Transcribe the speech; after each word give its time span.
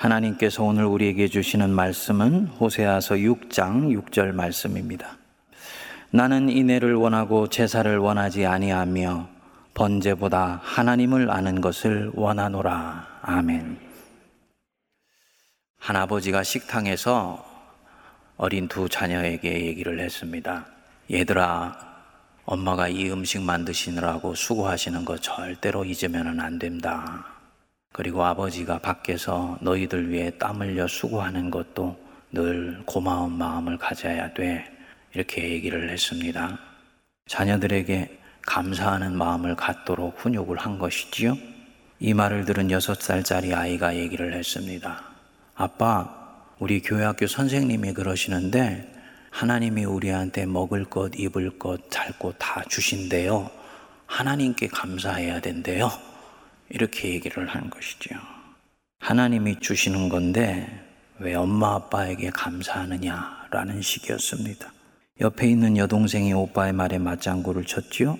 하나님께서 0.00 0.64
오늘 0.64 0.86
우리에게 0.86 1.28
주시는 1.28 1.68
말씀은 1.68 2.46
호세아서 2.46 3.16
6장 3.16 3.94
6절 4.00 4.32
말씀입니다. 4.32 5.18
나는 6.10 6.48
인애를 6.48 6.94
원하고 6.94 7.48
제사를 7.48 7.98
원하지 7.98 8.46
아니하며 8.46 9.28
번제보다 9.74 10.60
하나님을 10.62 11.30
아는 11.30 11.60
것을 11.60 12.12
원하노라. 12.14 13.20
아멘. 13.20 13.78
한아버지가 15.78 16.44
식당에서 16.44 17.44
어린 18.38 18.68
두 18.68 18.88
자녀에게 18.88 19.66
얘기를 19.66 20.00
했습니다. 20.00 20.64
얘들아, 21.12 21.76
엄마가 22.46 22.88
이 22.88 23.10
음식 23.10 23.42
만드시느라고 23.42 24.34
수고하시는 24.34 25.04
거 25.04 25.18
절대로 25.18 25.84
잊으면 25.84 26.40
안 26.40 26.58
된다. 26.58 27.39
그리고 27.92 28.24
아버지가 28.24 28.78
밖에서 28.78 29.58
너희들 29.60 30.10
위해 30.10 30.30
땀 30.38 30.60
흘려 30.62 30.86
수고하는 30.86 31.50
것도 31.50 31.98
늘 32.32 32.82
고마운 32.86 33.32
마음을 33.32 33.78
가져야 33.78 34.32
돼. 34.32 34.64
이렇게 35.12 35.50
얘기를 35.50 35.90
했습니다. 35.90 36.58
자녀들에게 37.26 38.18
감사하는 38.46 39.16
마음을 39.16 39.56
갖도록 39.56 40.14
훈육을 40.18 40.56
한 40.58 40.78
것이지요. 40.78 41.36
이 41.98 42.14
말을 42.14 42.44
들은 42.44 42.70
여섯 42.70 42.94
살짜리 43.00 43.52
아이가 43.54 43.96
얘기를 43.96 44.32
했습니다. 44.34 45.02
아빠, 45.56 46.16
우리 46.60 46.80
교회 46.80 47.04
학교 47.04 47.26
선생님이 47.26 47.92
그러시는데 47.92 48.88
하나님이 49.30 49.84
우리한테 49.84 50.46
먹을 50.46 50.84
것, 50.84 51.12
입을 51.18 51.58
것, 51.58 51.90
잘 51.90 52.12
것 52.18 52.34
다 52.38 52.62
주신대요. 52.68 53.50
하나님께 54.06 54.68
감사해야 54.68 55.40
된대요. 55.40 55.90
이렇게 56.70 57.10
얘기를 57.10 57.46
한 57.46 57.68
것이죠. 57.68 58.16
하나님이 59.00 59.60
주시는 59.60 60.08
건데 60.08 60.68
왜 61.18 61.34
엄마 61.34 61.74
아빠에게 61.74 62.30
감사하느냐라는 62.30 63.82
식이었습니다. 63.82 64.72
옆에 65.20 65.48
있는 65.48 65.76
여동생이 65.76 66.32
오빠의 66.32 66.72
말에 66.72 66.98
맞장구를 66.98 67.64
쳤지요. 67.64 68.18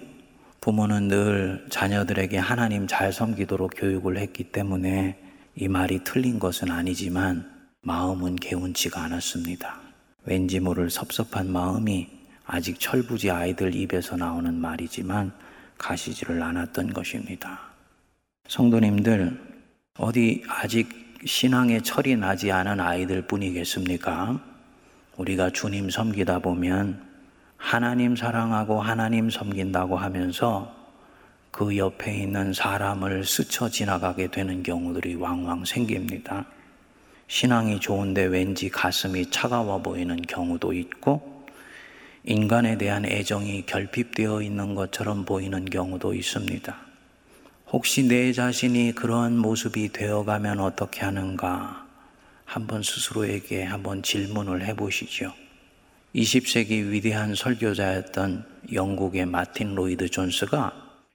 부모는 0.60 1.08
늘 1.08 1.66
자녀들에게 1.70 2.36
하나님 2.36 2.86
잘 2.86 3.12
섬기도록 3.12 3.72
교육을 3.76 4.18
했기 4.18 4.44
때문에 4.44 5.18
이 5.54 5.68
말이 5.68 6.04
틀린 6.04 6.38
것은 6.38 6.70
아니지만 6.70 7.50
마음은 7.82 8.36
개운치가 8.36 9.02
않았습니다. 9.04 9.80
왠지 10.24 10.60
모를 10.60 10.90
섭섭한 10.90 11.50
마음이 11.50 12.08
아직 12.44 12.78
철부지 12.78 13.30
아이들 13.30 13.74
입에서 13.74 14.16
나오는 14.16 14.54
말이지만 14.54 15.32
가시지를 15.78 16.42
않았던 16.42 16.92
것입니다. 16.92 17.69
성도님들, 18.50 19.38
어디 19.96 20.42
아직 20.48 20.88
신앙의 21.24 21.82
철이 21.82 22.16
나지 22.16 22.50
않은 22.50 22.80
아이들 22.80 23.22
뿐이겠습니까? 23.22 24.42
우리가 25.16 25.50
주님 25.50 25.88
섬기다 25.88 26.40
보면 26.40 27.00
하나님 27.56 28.16
사랑하고 28.16 28.80
하나님 28.80 29.30
섬긴다고 29.30 29.96
하면서 29.96 30.74
그 31.52 31.76
옆에 31.76 32.16
있는 32.16 32.52
사람을 32.52 33.24
스쳐 33.24 33.68
지나가게 33.68 34.32
되는 34.32 34.64
경우들이 34.64 35.14
왕왕 35.14 35.64
생깁니다. 35.64 36.46
신앙이 37.28 37.78
좋은데 37.78 38.24
왠지 38.24 38.68
가슴이 38.68 39.30
차가워 39.30 39.80
보이는 39.80 40.20
경우도 40.22 40.72
있고, 40.72 41.46
인간에 42.24 42.76
대한 42.76 43.04
애정이 43.04 43.66
결핍되어 43.66 44.42
있는 44.42 44.74
것처럼 44.74 45.24
보이는 45.24 45.64
경우도 45.66 46.14
있습니다. 46.14 46.89
혹시 47.72 48.02
내 48.02 48.32
자신이 48.32 48.96
그러한 48.96 49.38
모습이 49.38 49.92
되어가면 49.92 50.58
어떻게 50.58 51.02
하는가? 51.02 51.86
한번 52.44 52.82
스스로에게 52.82 53.62
한번 53.62 54.02
질문을 54.02 54.66
해보시죠. 54.66 55.32
20세기 56.16 56.90
위대한 56.90 57.36
설교자였던 57.36 58.44
영국의 58.72 59.26
마틴 59.26 59.76
로이드 59.76 60.08
존스가 60.08 60.72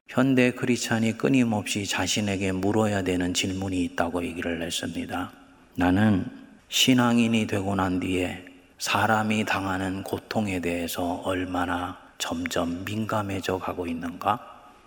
현대 0.08 0.52
크리스찬이 0.52 1.18
끊임없이 1.18 1.86
자신에게 1.86 2.54
물어야 2.54 3.02
되는 3.02 3.34
질문이 3.34 3.84
있다고 3.84 4.24
얘기를 4.24 4.62
했습니다. 4.62 5.34
나는 5.76 6.26
신앙인이 6.70 7.48
되고 7.48 7.76
난 7.76 8.00
뒤에 8.00 8.46
사람이 8.78 9.44
당하는 9.44 10.04
고통에 10.04 10.62
대해서 10.62 11.16
얼마나 11.26 11.98
점점 12.18 12.86
민감해져 12.86 13.60
가고 13.60 13.88
있는가? 13.88 14.40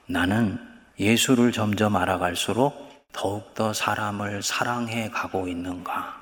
나는 0.07 0.68
예수를 1.01 1.53
점점 1.53 1.95
알아갈수록 1.95 3.07
더욱더 3.13 3.73
사람을 3.73 4.43
사랑해 4.43 5.09
가고 5.11 5.47
있는가? 5.47 6.21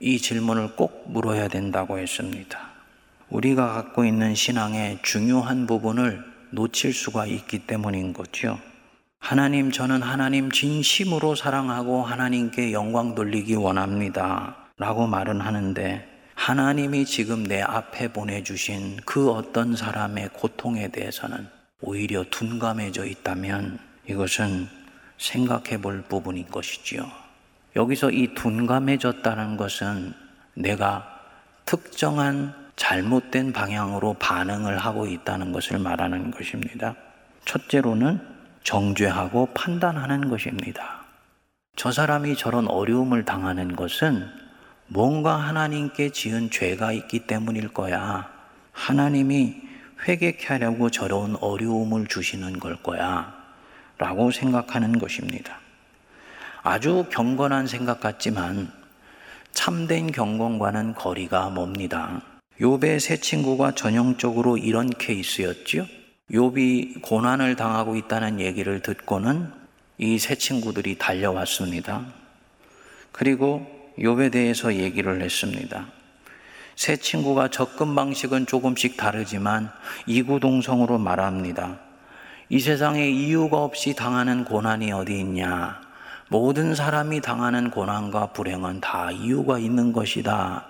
이 0.00 0.18
질문을 0.18 0.74
꼭 0.74 1.04
물어야 1.06 1.46
된다고 1.46 1.98
했습니다. 1.98 2.58
우리가 3.30 3.72
갖고 3.72 4.04
있는 4.04 4.34
신앙의 4.34 4.98
중요한 5.02 5.68
부분을 5.68 6.24
놓칠 6.50 6.92
수가 6.92 7.26
있기 7.26 7.66
때문인 7.66 8.12
거죠. 8.12 8.58
하나님, 9.20 9.70
저는 9.70 10.02
하나님 10.02 10.50
진심으로 10.50 11.36
사랑하고 11.36 12.02
하나님께 12.02 12.72
영광 12.72 13.14
돌리기 13.14 13.54
원합니다. 13.54 14.56
라고 14.76 15.06
말은 15.06 15.40
하는데, 15.40 16.04
하나님이 16.34 17.04
지금 17.06 17.44
내 17.44 17.62
앞에 17.62 18.12
보내주신 18.12 18.98
그 19.04 19.30
어떤 19.30 19.76
사람의 19.76 20.30
고통에 20.32 20.88
대해서는 20.88 21.48
오히려 21.80 22.24
둔감해져 22.30 23.06
있다면 23.06 23.85
이것은 24.08 24.68
생각해 25.18 25.80
볼 25.80 26.02
부분인 26.02 26.46
것이지요. 26.48 27.10
여기서 27.74 28.10
이 28.10 28.34
둔감해졌다는 28.34 29.56
것은 29.56 30.14
내가 30.54 31.20
특정한 31.64 32.54
잘못된 32.76 33.52
방향으로 33.52 34.14
반응을 34.14 34.78
하고 34.78 35.06
있다는 35.06 35.52
것을 35.52 35.78
말하는 35.78 36.30
것입니다. 36.30 36.94
첫째로는 37.44 38.20
정죄하고 38.62 39.46
판단하는 39.54 40.28
것입니다. 40.28 41.04
저 41.76 41.92
사람이 41.92 42.36
저런 42.36 42.68
어려움을 42.68 43.24
당하는 43.24 43.76
것은 43.76 44.26
뭔가 44.88 45.36
하나님께 45.36 46.10
지은 46.10 46.50
죄가 46.50 46.92
있기 46.92 47.26
때문일 47.26 47.68
거야. 47.68 48.30
하나님이 48.72 49.56
회개케 50.06 50.46
하려고 50.46 50.90
저런 50.90 51.36
어려움을 51.36 52.06
주시는 52.06 52.58
걸 52.58 52.76
거야. 52.82 53.35
라고 53.98 54.30
생각하는 54.30 54.98
것입니다. 54.98 55.58
아주 56.62 57.06
경건한 57.10 57.66
생각 57.66 58.00
같지만 58.00 58.70
참된 59.52 60.12
경건과는 60.12 60.94
거리가 60.94 61.50
멉니다. 61.50 62.20
욥의 62.60 63.00
세 63.00 63.16
친구가 63.18 63.72
전형적으로 63.72 64.56
이런 64.58 64.90
케이스였지요. 64.90 65.86
욥이 66.30 67.02
고난을 67.02 67.56
당하고 67.56 67.96
있다는 67.96 68.40
얘기를 68.40 68.80
듣고는 68.80 69.50
이 69.98 70.18
세 70.18 70.34
친구들이 70.34 70.98
달려왔습니다. 70.98 72.04
그리고 73.12 73.66
욥에 73.98 74.30
대해서 74.30 74.74
얘기를 74.74 75.22
했습니다. 75.22 75.86
세 76.74 76.96
친구가 76.96 77.48
접근 77.48 77.94
방식은 77.94 78.44
조금씩 78.44 78.98
다르지만 78.98 79.70
이구동성으로 80.06 80.98
말합니다. 80.98 81.78
이 82.48 82.60
세상에 82.60 83.08
이유가 83.08 83.64
없이 83.64 83.94
당하는 83.94 84.44
고난이 84.44 84.92
어디 84.92 85.18
있냐? 85.18 85.80
모든 86.28 86.76
사람이 86.76 87.20
당하는 87.20 87.70
고난과 87.70 88.28
불행은 88.28 88.80
다 88.80 89.10
이유가 89.10 89.58
있는 89.58 89.92
것이다. 89.92 90.64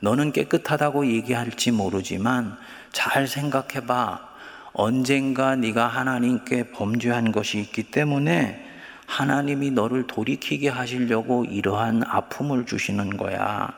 너는 0.00 0.32
깨끗하다고 0.32 1.06
얘기할지 1.06 1.70
모르지만 1.70 2.56
잘 2.90 3.28
생각해 3.28 3.86
봐. 3.86 4.28
언젠가 4.72 5.54
네가 5.54 5.86
하나님께 5.86 6.72
범죄한 6.72 7.30
것이 7.30 7.60
있기 7.60 7.84
때문에 7.84 8.64
하나님이 9.06 9.70
너를 9.70 10.08
돌이키게 10.08 10.68
하시려고 10.68 11.44
이러한 11.44 12.02
아픔을 12.04 12.66
주시는 12.66 13.16
거야. 13.16 13.72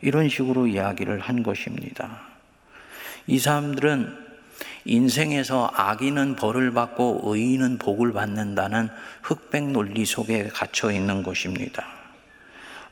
이런 0.00 0.30
식으로 0.30 0.66
이야기를 0.66 1.20
한 1.20 1.42
것입니다. 1.42 2.22
이 3.26 3.38
사람들은 3.38 4.29
인생에서 4.84 5.70
악인은 5.74 6.36
벌을 6.36 6.72
받고 6.72 7.22
의인은 7.24 7.78
복을 7.78 8.12
받는다는 8.12 8.88
흑백 9.22 9.70
논리 9.70 10.04
속에 10.04 10.48
갇혀 10.48 10.90
있는 10.90 11.22
것입니다. 11.22 11.86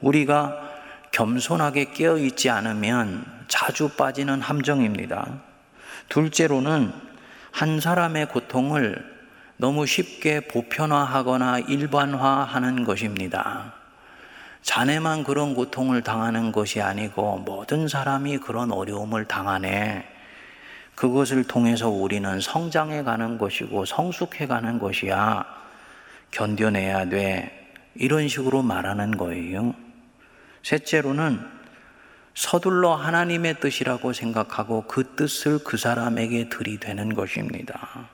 우리가 0.00 0.68
겸손하게 1.10 1.92
깨어 1.92 2.18
있지 2.18 2.50
않으면 2.50 3.24
자주 3.48 3.88
빠지는 3.88 4.40
함정입니다. 4.40 5.26
둘째로는 6.08 6.92
한 7.50 7.80
사람의 7.80 8.28
고통을 8.28 9.18
너무 9.56 9.86
쉽게 9.86 10.40
보편화하거나 10.40 11.60
일반화하는 11.60 12.84
것입니다. 12.84 13.74
자네만 14.62 15.24
그런 15.24 15.54
고통을 15.54 16.02
당하는 16.02 16.52
것이 16.52 16.80
아니고 16.80 17.38
모든 17.38 17.88
사람이 17.88 18.38
그런 18.38 18.70
어려움을 18.70 19.24
당하네. 19.24 20.17
그것을 20.98 21.44
통해서 21.44 21.88
우리는 21.88 22.40
성장해 22.40 23.04
가는 23.04 23.38
것이고 23.38 23.84
성숙해 23.84 24.48
가는 24.48 24.80
것이야. 24.80 25.44
견뎌내야 26.32 27.08
돼. 27.08 27.72
이런 27.94 28.26
식으로 28.26 28.62
말하는 28.62 29.16
거예요. 29.16 29.76
셋째로는 30.64 31.38
서둘러 32.34 32.96
하나님의 32.96 33.60
뜻이라고 33.60 34.12
생각하고 34.12 34.86
그 34.88 35.14
뜻을 35.14 35.60
그 35.62 35.76
사람에게 35.76 36.48
들이대는 36.48 37.14
것입니다. 37.14 38.08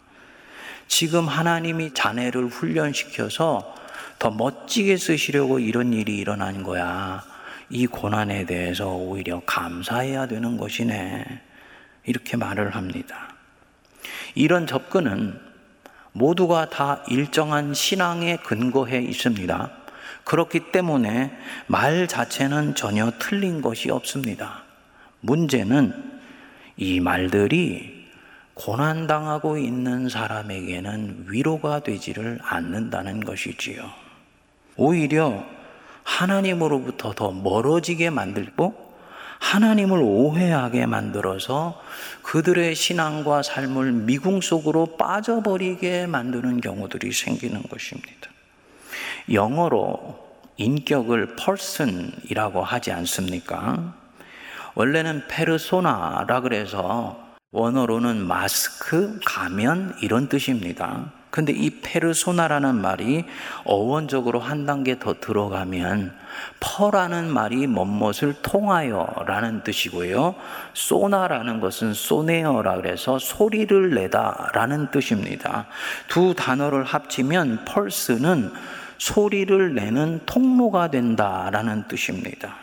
지금 0.86 1.26
하나님이 1.26 1.94
자네를 1.94 2.48
훈련시켜서 2.48 3.75
더 4.19 4.31
멋지게 4.31 4.98
쓰시려고 4.98 5.58
이런 5.58 5.94
일이 5.94 6.19
일어난 6.19 6.62
거야. 6.62 7.25
이 7.70 7.86
고난에 7.86 8.44
대해서 8.44 8.90
오히려 8.90 9.40
감사해야 9.46 10.26
되는 10.26 10.58
것이네. 10.58 11.53
이렇게 12.06 12.36
말을 12.36 12.74
합니다. 12.74 13.34
이런 14.34 14.66
접근은 14.66 15.38
모두가 16.12 16.70
다 16.70 17.02
일정한 17.08 17.74
신앙에 17.74 18.36
근거해 18.36 19.00
있습니다. 19.00 19.70
그렇기 20.24 20.72
때문에 20.72 21.36
말 21.66 22.06
자체는 22.08 22.74
전혀 22.74 23.12
틀린 23.18 23.60
것이 23.60 23.90
없습니다. 23.90 24.62
문제는 25.20 26.20
이 26.76 27.00
말들이 27.00 28.04
고난당하고 28.54 29.58
있는 29.58 30.08
사람에게는 30.08 31.26
위로가 31.28 31.80
되지를 31.80 32.38
않는다는 32.42 33.20
것이지요. 33.20 33.90
오히려 34.76 35.44
하나님으로부터 36.04 37.12
더 37.14 37.32
멀어지게 37.32 38.10
만들고 38.10 38.83
하나님을 39.44 40.00
오해하게 40.02 40.87
만들어서 40.87 41.81
그들의 42.23 42.75
신앙과 42.75 43.43
삶을 43.43 43.93
미궁 43.93 44.41
속으로 44.41 44.96
빠져버리게 44.96 46.06
만드는 46.06 46.62
경우들이 46.62 47.12
생기는 47.12 47.62
것입니다. 47.62 48.31
영어로 49.31 50.19
인격을 50.56 51.37
person이라고 51.37 52.64
하지 52.64 52.91
않습니까? 52.93 53.94
원래는 54.75 55.29
페르소나라 55.29 56.41
그래서 56.41 57.23
원어로는 57.52 58.26
마스크, 58.26 59.20
가면 59.25 59.96
이런 60.00 60.29
뜻입니다. 60.29 61.12
근데 61.34 61.52
이 61.52 61.69
페르소나라는 61.81 62.81
말이 62.81 63.25
어원적으로 63.64 64.38
한 64.38 64.66
단계 64.66 65.00
더 65.00 65.14
들어가면 65.14 66.14
퍼라는 66.60 67.28
말이 67.28 67.66
멋멋을 67.66 68.34
통하여라는 68.40 69.64
뜻이고요. 69.64 70.36
소나라는 70.75 71.58
것은 71.58 71.92
소네어라 71.92 72.76
그래서 72.76 73.19
소리를 73.19 73.90
내다라는 73.96 74.92
뜻입니다. 74.92 75.66
두 76.06 76.34
단어를 76.36 76.84
합치면 76.84 77.64
펄스는 77.64 78.52
소리를 78.98 79.75
내는 79.75 80.20
통로가 80.26 80.92
된다라는 80.92 81.88
뜻입니다. 81.88 82.54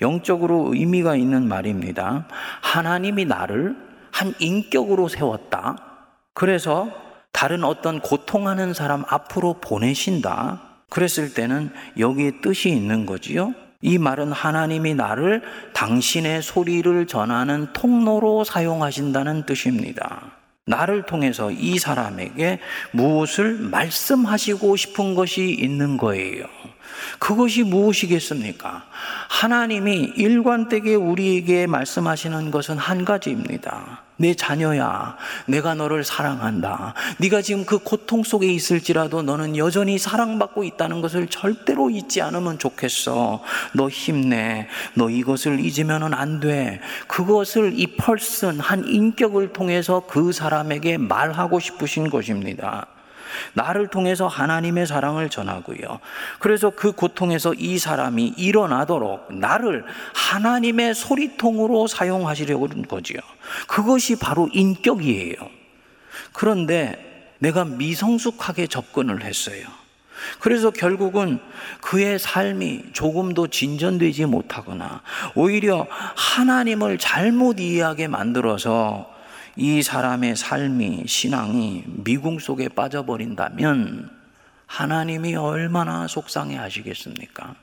영적으로 0.00 0.68
의미가 0.72 1.16
있는 1.16 1.48
말입니다. 1.48 2.28
하나님이 2.60 3.24
나를 3.24 3.74
한 4.12 4.32
인격으로 4.38 5.08
세웠다. 5.08 5.76
그래서 6.34 7.01
다른 7.32 7.64
어떤 7.64 8.00
고통하는 8.00 8.74
사람 8.74 9.04
앞으로 9.08 9.54
보내신다. 9.60 10.62
그랬을 10.88 11.34
때는 11.34 11.70
여기에 11.98 12.40
뜻이 12.42 12.68
있는 12.68 13.06
거지요. 13.06 13.54
이 13.80 13.98
말은 13.98 14.30
하나님이 14.30 14.94
나를 14.94 15.42
당신의 15.72 16.42
소리를 16.42 17.06
전하는 17.06 17.72
통로로 17.72 18.44
사용하신다는 18.44 19.44
뜻입니다. 19.44 20.32
나를 20.66 21.02
통해서 21.06 21.50
이 21.50 21.78
사람에게 21.78 22.60
무엇을 22.92 23.54
말씀하시고 23.54 24.76
싶은 24.76 25.14
것이 25.14 25.50
있는 25.50 25.96
거예요. 25.96 26.44
그것이 27.18 27.64
무엇이겠습니까? 27.64 28.84
하나님이 29.28 30.12
일관되게 30.16 30.94
우리에게 30.94 31.66
말씀하시는 31.66 32.50
것은 32.52 32.78
한 32.78 33.04
가지입니다. 33.04 34.02
내 34.22 34.34
자녀야, 34.34 35.16
내가 35.46 35.74
너를 35.74 36.04
사랑한다. 36.04 36.94
네가 37.18 37.42
지금 37.42 37.64
그 37.64 37.78
고통 37.78 38.22
속에 38.22 38.46
있을지라도 38.46 39.22
너는 39.22 39.56
여전히 39.56 39.98
사랑받고 39.98 40.62
있다는 40.62 41.00
것을 41.00 41.26
절대로 41.26 41.90
잊지 41.90 42.22
않으면 42.22 42.60
좋겠어. 42.60 43.42
너 43.74 43.88
힘내. 43.88 44.68
너 44.94 45.10
이것을 45.10 45.58
잊으면 45.58 46.14
안 46.14 46.38
돼. 46.38 46.80
그것을 47.08 47.72
이 47.74 47.96
펄슨 47.96 48.60
한 48.60 48.86
인격을 48.86 49.52
통해서 49.52 50.04
그 50.06 50.30
사람에게 50.30 50.98
말하고 50.98 51.58
싶으신 51.58 52.08
것입니다. 52.08 52.86
나를 53.54 53.88
통해서 53.88 54.26
하나님의 54.26 54.86
사랑을 54.86 55.28
전하고요. 55.28 56.00
그래서 56.38 56.70
그 56.70 56.92
고통에서 56.92 57.54
이 57.54 57.78
사람이 57.78 58.34
일어나도록 58.36 59.34
나를 59.34 59.84
하나님의 60.14 60.94
소리통으로 60.94 61.86
사용하시려고 61.86 62.68
하는 62.68 62.86
거지요. 62.86 63.18
그것이 63.66 64.18
바로 64.18 64.48
인격이에요. 64.52 65.36
그런데 66.32 67.34
내가 67.38 67.64
미성숙하게 67.64 68.68
접근을 68.68 69.22
했어요. 69.22 69.64
그래서 70.38 70.70
결국은 70.70 71.40
그의 71.80 72.18
삶이 72.18 72.92
조금도 72.92 73.48
진전되지 73.48 74.26
못하거나 74.26 75.02
오히려 75.34 75.86
하나님을 75.90 76.98
잘못 76.98 77.58
이해하게 77.58 78.08
만들어서 78.08 79.11
이 79.56 79.82
사람의 79.82 80.36
삶이, 80.36 81.04
신앙이 81.06 81.84
미궁 81.86 82.38
속에 82.38 82.68
빠져버린다면 82.68 84.10
하나님이 84.66 85.36
얼마나 85.36 86.06
속상해 86.06 86.56
하시겠습니까? 86.56 87.54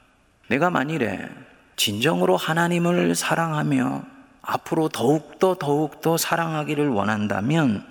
내가 0.48 0.70
만일에 0.70 1.28
진정으로 1.76 2.38
하나님을 2.38 3.16
사랑하며 3.16 4.04
앞으로 4.42 4.90
더욱더 4.90 5.56
더욱더 5.56 6.18
사랑하기를 6.18 6.90
원한다면 6.90 7.86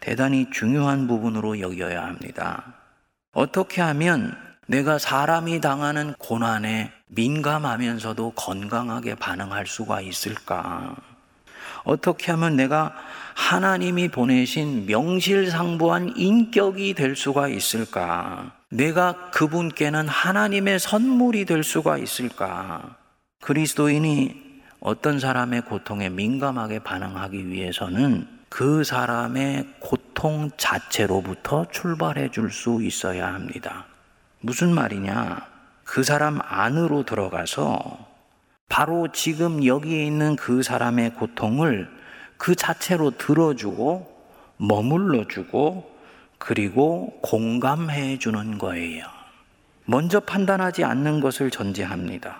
대단히 0.00 0.50
중요한 0.50 1.06
부분으로 1.06 1.60
여겨야 1.60 2.04
합니다. 2.04 2.74
어떻게 3.32 3.80
하면 3.80 4.36
내가 4.66 4.98
사람이 4.98 5.60
당하는 5.60 6.14
고난에 6.18 6.92
민감하면서도 7.08 8.32
건강하게 8.32 9.14
반응할 9.14 9.66
수가 9.66 10.00
있을까? 10.02 11.13
어떻게 11.84 12.32
하면 12.32 12.56
내가 12.56 12.94
하나님이 13.34 14.08
보내신 14.08 14.86
명실상부한 14.86 16.14
인격이 16.16 16.94
될 16.94 17.16
수가 17.16 17.48
있을까? 17.48 18.52
내가 18.70 19.30
그분께는 19.30 20.08
하나님의 20.08 20.78
선물이 20.78 21.44
될 21.44 21.62
수가 21.62 21.98
있을까? 21.98 22.96
그리스도인이 23.42 24.42
어떤 24.80 25.18
사람의 25.18 25.62
고통에 25.62 26.08
민감하게 26.08 26.80
반응하기 26.80 27.48
위해서는 27.48 28.28
그 28.48 28.84
사람의 28.84 29.66
고통 29.80 30.50
자체로부터 30.56 31.66
출발해 31.70 32.30
줄 32.30 32.50
수 32.50 32.80
있어야 32.82 33.34
합니다. 33.34 33.86
무슨 34.40 34.72
말이냐? 34.74 35.46
그 35.84 36.02
사람 36.04 36.38
안으로 36.42 37.04
들어가서 37.04 38.13
바로 38.74 39.06
지금 39.12 39.64
여기에 39.64 40.04
있는 40.04 40.34
그 40.34 40.64
사람의 40.64 41.14
고통을 41.14 41.88
그 42.36 42.56
자체로 42.56 43.12
들어주고 43.12 44.12
머물러주고 44.56 45.94
그리고 46.38 47.16
공감해 47.22 48.18
주는 48.18 48.58
거예요. 48.58 49.06
먼저 49.84 50.18
판단하지 50.18 50.82
않는 50.82 51.20
것을 51.20 51.52
전제합니다. 51.52 52.36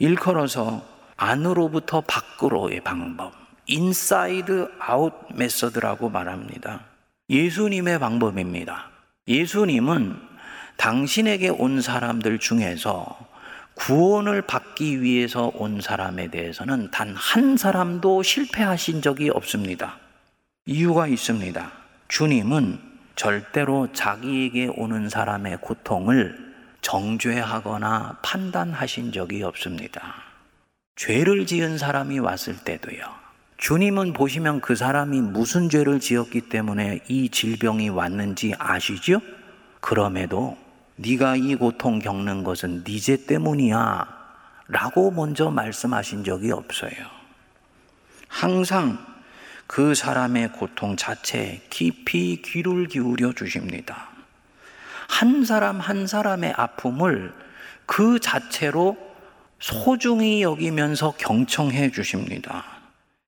일컬어서 0.00 0.82
안으로부터 1.16 2.00
밖으로의 2.00 2.80
방법, 2.80 3.32
inside 3.66 4.72
out 4.80 5.14
method라고 5.36 6.10
말합니다. 6.10 6.80
예수님의 7.28 8.00
방법입니다. 8.00 8.90
예수님은 9.28 10.16
당신에게 10.76 11.50
온 11.50 11.80
사람들 11.80 12.40
중에서 12.40 13.29
구원을 13.80 14.42
받기 14.42 15.00
위해서 15.00 15.50
온 15.54 15.80
사람에 15.80 16.28
대해서는 16.28 16.90
단 16.90 17.14
한 17.16 17.56
사람도 17.56 18.22
실패하신 18.22 19.00
적이 19.00 19.30
없습니다. 19.30 19.96
이유가 20.66 21.06
있습니다. 21.06 21.72
주님은 22.08 22.78
절대로 23.16 23.90
자기에게 23.92 24.70
오는 24.76 25.08
사람의 25.08 25.58
고통을 25.62 26.52
정죄하거나 26.82 28.18
판단하신 28.22 29.12
적이 29.12 29.44
없습니다. 29.44 30.14
죄를 30.96 31.46
지은 31.46 31.78
사람이 31.78 32.18
왔을 32.18 32.56
때도요. 32.58 33.02
주님은 33.56 34.12
보시면 34.12 34.60
그 34.60 34.76
사람이 34.76 35.20
무슨 35.22 35.70
죄를 35.70 36.00
지었기 36.00 36.42
때문에 36.42 37.00
이 37.08 37.30
질병이 37.30 37.88
왔는지 37.88 38.54
아시죠? 38.58 39.20
그럼에도 39.80 40.56
네가 41.02 41.36
이 41.36 41.54
고통 41.54 41.98
겪는 41.98 42.44
것은 42.44 42.84
네 42.84 42.98
죄 42.98 43.24
때문이야 43.26 44.06
라고 44.68 45.10
먼저 45.10 45.50
말씀하신 45.50 46.24
적이 46.24 46.52
없어요. 46.52 46.92
항상 48.28 48.98
그 49.66 49.94
사람의 49.94 50.52
고통 50.52 50.96
자체에 50.96 51.62
깊이 51.70 52.42
귀를 52.42 52.86
기울여 52.86 53.32
주십니다. 53.32 54.08
한 55.08 55.44
사람 55.44 55.80
한 55.80 56.06
사람의 56.06 56.54
아픔을 56.56 57.32
그 57.86 58.20
자체로 58.20 58.96
소중히 59.58 60.42
여기면서 60.42 61.14
경청해 61.18 61.90
주십니다. 61.90 62.64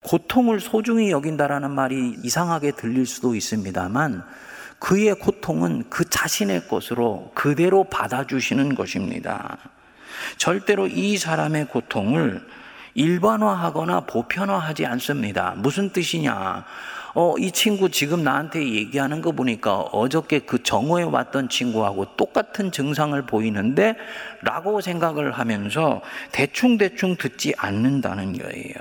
고통을 0.02 0.61
소중히 0.61 1.11
여긴다라는 1.11 1.71
말이 1.71 2.17
이상하게 2.23 2.73
들릴 2.73 3.07
수도 3.07 3.35
있습니다만 3.35 4.25
그의 4.83 5.15
고통은 5.15 5.85
그 5.89 6.05
자신의 6.11 6.67
것으로 6.67 7.31
그대로 7.35 7.85
받아주시는 7.85 8.75
것입니다. 8.75 9.57
절대로 10.39 10.89
이 10.89 11.17
사람의 11.19 11.67
고통을 11.69 12.45
일반화하거나 12.95 14.01
보편화하지 14.01 14.85
않습니다. 14.87 15.55
무슨 15.57 15.91
뜻이냐? 15.91 16.65
어, 17.15 17.35
이 17.39 17.53
친구 17.53 17.91
지금 17.91 18.25
나한테 18.25 18.73
얘기하는 18.73 19.23
거 19.23 19.31
보니까 19.31 19.77
어저께 19.77 20.41
그 20.41 20.65
정오에 20.65 21.05
왔던 21.05 21.49
친구하고 21.49 22.17
똑같은 22.17 22.73
증상을 22.73 23.23
보이는데 23.23 23.95
라고 24.43 24.81
생각을 24.81 25.31
하면서 25.31 26.03
대충대충 26.33 27.15
듣지 27.15 27.55
않는다는 27.57 28.37
거예요. 28.37 28.75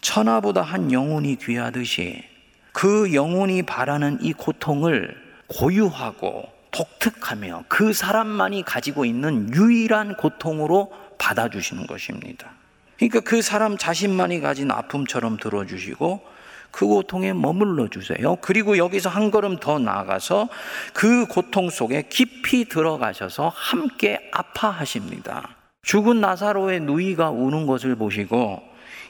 천하보다 0.00 0.62
한 0.62 0.90
영혼이 0.90 1.36
귀하듯이 1.36 2.31
그 2.72 3.12
영혼이 3.14 3.62
바라는 3.62 4.18
이 4.22 4.32
고통을 4.32 5.16
고유하고 5.46 6.48
독특하며 6.70 7.64
그 7.68 7.92
사람만이 7.92 8.64
가지고 8.64 9.04
있는 9.04 9.52
유일한 9.54 10.16
고통으로 10.16 10.92
받아주시는 11.18 11.86
것입니다. 11.86 12.50
그러니까 12.96 13.20
그 13.20 13.42
사람 13.42 13.76
자신만이 13.76 14.40
가진 14.40 14.70
아픔처럼 14.70 15.36
들어주시고 15.36 16.32
그 16.70 16.86
고통에 16.86 17.34
머물러 17.34 17.88
주세요. 17.88 18.36
그리고 18.36 18.78
여기서 18.78 19.10
한 19.10 19.30
걸음 19.30 19.58
더 19.58 19.78
나아가서 19.78 20.48
그 20.94 21.26
고통 21.26 21.68
속에 21.68 22.06
깊이 22.08 22.64
들어가셔서 22.64 23.52
함께 23.54 24.30
아파하십니다. 24.32 25.56
죽은 25.82 26.20
나사로의 26.20 26.80
누이가 26.80 27.30
우는 27.30 27.66
것을 27.66 27.94
보시고 27.96 28.62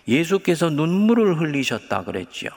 예수께서 0.08 0.70
눈물을 0.70 1.38
흘리셨다 1.38 2.02
그랬지요. 2.02 2.50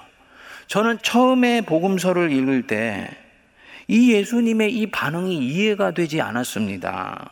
저는 0.68 1.00
처음에 1.02 1.62
복음서를 1.62 2.32
읽을 2.32 2.68
때 2.68 3.26
이 3.88 4.14
예수님의 4.14 4.76
이 4.76 4.88
반응이 4.88 5.38
이해가 5.38 5.92
되지 5.92 6.22
않았습니다. 6.22 7.30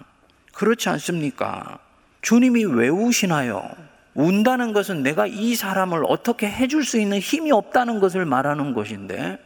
그렇지 0.54 0.90
않습니까? 0.90 1.80
주님이 2.22 2.66
왜 2.66 2.90
우시나요? 2.90 3.72
운다는 4.16 4.74
것은 4.74 5.04
내가 5.04 5.26
이 5.28 5.56
사람을 5.56 6.04
어떻게 6.08 6.48
해줄 6.48 6.84
수 6.84 7.00
있는 7.00 7.20
힘이 7.20 7.52
없다는 7.52 8.00
것을 8.00 8.26
말하는 8.26 8.74
것인데, 8.74 9.40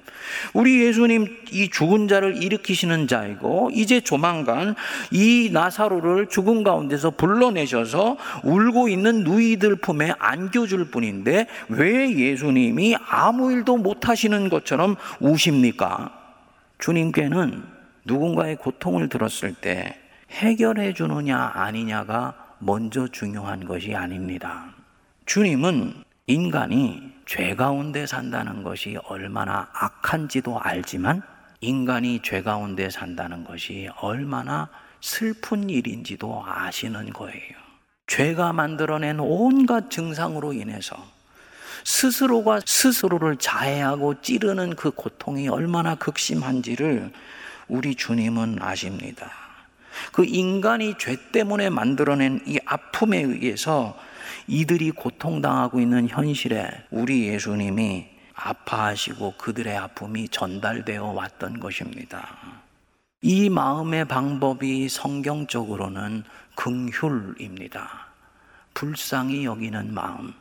우리 0.53 0.83
예수님 0.83 1.37
이 1.51 1.69
죽은 1.69 2.07
자를 2.07 2.41
일으키시는 2.41 3.07
자이고, 3.07 3.71
이제 3.73 4.01
조만간 4.01 4.75
이 5.11 5.49
나사로를 5.53 6.27
죽은 6.27 6.63
가운데서 6.63 7.11
불러내셔서 7.11 8.17
울고 8.43 8.89
있는 8.89 9.23
누이들 9.23 9.77
품에 9.77 10.13
안겨줄 10.19 10.91
뿐인데, 10.91 11.47
왜 11.69 12.13
예수님이 12.13 12.97
아무 13.07 13.51
일도 13.51 13.77
못하시는 13.77 14.49
것처럼 14.49 14.95
우십니까? 15.19 16.11
주님께는 16.79 17.63
누군가의 18.05 18.57
고통을 18.57 19.09
들었을 19.09 19.53
때 19.53 19.95
해결해 20.31 20.93
주느냐 20.93 21.51
아니냐가 21.53 22.46
먼저 22.59 23.07
중요한 23.07 23.65
것이 23.65 23.95
아닙니다. 23.95 24.73
주님은 25.25 26.03
인간이 26.27 27.13
죄 27.25 27.55
가운데 27.55 28.05
산다는 28.05 28.63
것이 28.63 28.97
얼마나 29.05 29.69
악한지도 29.73 30.59
알지만 30.59 31.21
인간이 31.61 32.21
죄 32.23 32.41
가운데 32.41 32.89
산다는 32.89 33.43
것이 33.43 33.89
얼마나 34.01 34.69
슬픈 35.01 35.69
일인지도 35.69 36.43
아시는 36.45 37.11
거예요. 37.13 37.55
죄가 38.07 38.53
만들어낸 38.53 39.19
온갖 39.19 39.91
증상으로 39.91 40.53
인해서 40.53 40.95
스스로가 41.83 42.61
스스로를 42.65 43.37
자해하고 43.37 44.21
찌르는 44.21 44.75
그 44.75 44.91
고통이 44.91 45.47
얼마나 45.49 45.95
극심한지를 45.95 47.11
우리 47.67 47.95
주님은 47.95 48.61
아십니다. 48.61 49.46
그 50.11 50.25
인간이 50.25 50.95
죄 50.97 51.17
때문에 51.31 51.69
만들어낸 51.69 52.41
이 52.45 52.59
아픔에 52.65 53.19
의해서 53.19 53.97
이들이 54.47 54.91
고통당하고 54.91 55.79
있는 55.79 56.07
현실에 56.07 56.69
우리 56.89 57.27
예수님이 57.27 58.07
아파하시고 58.33 59.35
그들의 59.37 59.75
아픔이 59.75 60.29
전달되어 60.29 61.05
왔던 61.05 61.59
것입니다. 61.59 62.27
이 63.21 63.49
마음의 63.49 64.05
방법이 64.05 64.87
성경적으로는 64.89 66.23
긍휼입니다. 66.55 68.07
불쌍히 68.73 69.45
여기는 69.45 69.93
마음. 69.93 70.33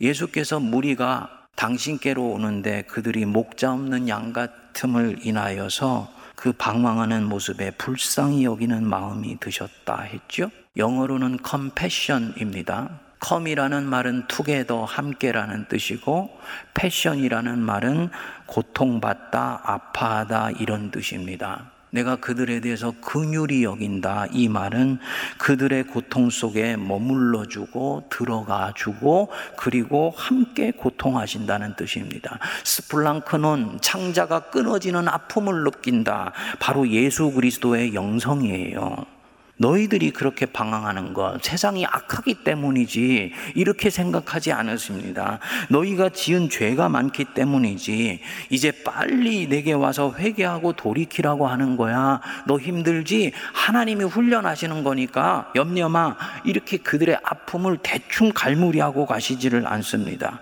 예수께서 0.00 0.60
무리가 0.60 1.46
당신께로 1.56 2.24
오는데 2.24 2.82
그들이 2.82 3.24
목자 3.24 3.72
없는 3.72 4.08
양 4.08 4.32
같음을 4.32 5.18
인하여서 5.22 6.21
그 6.36 6.52
방황하는 6.52 7.24
모습에 7.24 7.72
불쌍히 7.72 8.44
여기는 8.44 8.86
마음이 8.86 9.38
드셨다 9.40 10.02
했죠. 10.02 10.50
영어로는 10.76 11.38
compassion입니다. 11.48 13.00
com이라는 13.24 13.84
말은 13.84 14.26
together 14.26 14.84
함께라는 14.86 15.68
뜻이고 15.68 16.38
passion이라는 16.74 17.58
말은 17.58 18.10
고통받다, 18.46 19.60
아파하다 19.64 20.52
이런 20.52 20.90
뜻입니다. 20.90 21.71
내가 21.92 22.16
그들에 22.16 22.60
대해서 22.60 22.94
긍휼히 23.02 23.64
여긴다. 23.64 24.26
이 24.32 24.48
말은 24.48 24.98
그들의 25.38 25.84
고통 25.84 26.30
속에 26.30 26.76
머물러 26.76 27.44
주고 27.46 28.04
들어가 28.08 28.72
주고 28.74 29.30
그리고 29.56 30.12
함께 30.16 30.70
고통하신다는 30.70 31.76
뜻입니다. 31.76 32.38
스플랑크는 32.64 33.78
창자가 33.82 34.50
끊어지는 34.50 35.06
아픔을 35.06 35.64
느낀다. 35.64 36.32
바로 36.58 36.88
예수 36.88 37.30
그리스도의 37.30 37.94
영성이에요. 37.94 39.21
너희들이 39.62 40.10
그렇게 40.10 40.44
방황하는 40.44 41.14
것, 41.14 41.40
세상이 41.40 41.86
악하기 41.86 42.34
때문이지, 42.42 43.32
이렇게 43.54 43.90
생각하지 43.90 44.50
않았습니다. 44.52 45.38
너희가 45.70 46.08
지은 46.08 46.50
죄가 46.50 46.88
많기 46.88 47.24
때문이지, 47.24 48.20
이제 48.50 48.72
빨리 48.84 49.48
내게 49.48 49.72
와서 49.72 50.12
회개하고 50.18 50.72
돌이키라고 50.72 51.46
하는 51.46 51.76
거야. 51.76 52.20
너 52.46 52.58
힘들지? 52.58 53.32
하나님이 53.54 54.04
훈련하시는 54.04 54.82
거니까, 54.82 55.50
염려마, 55.54 56.16
이렇게 56.44 56.76
그들의 56.78 57.18
아픔을 57.22 57.78
대충 57.82 58.32
갈무리하고 58.34 59.06
가시지를 59.06 59.68
않습니다. 59.68 60.40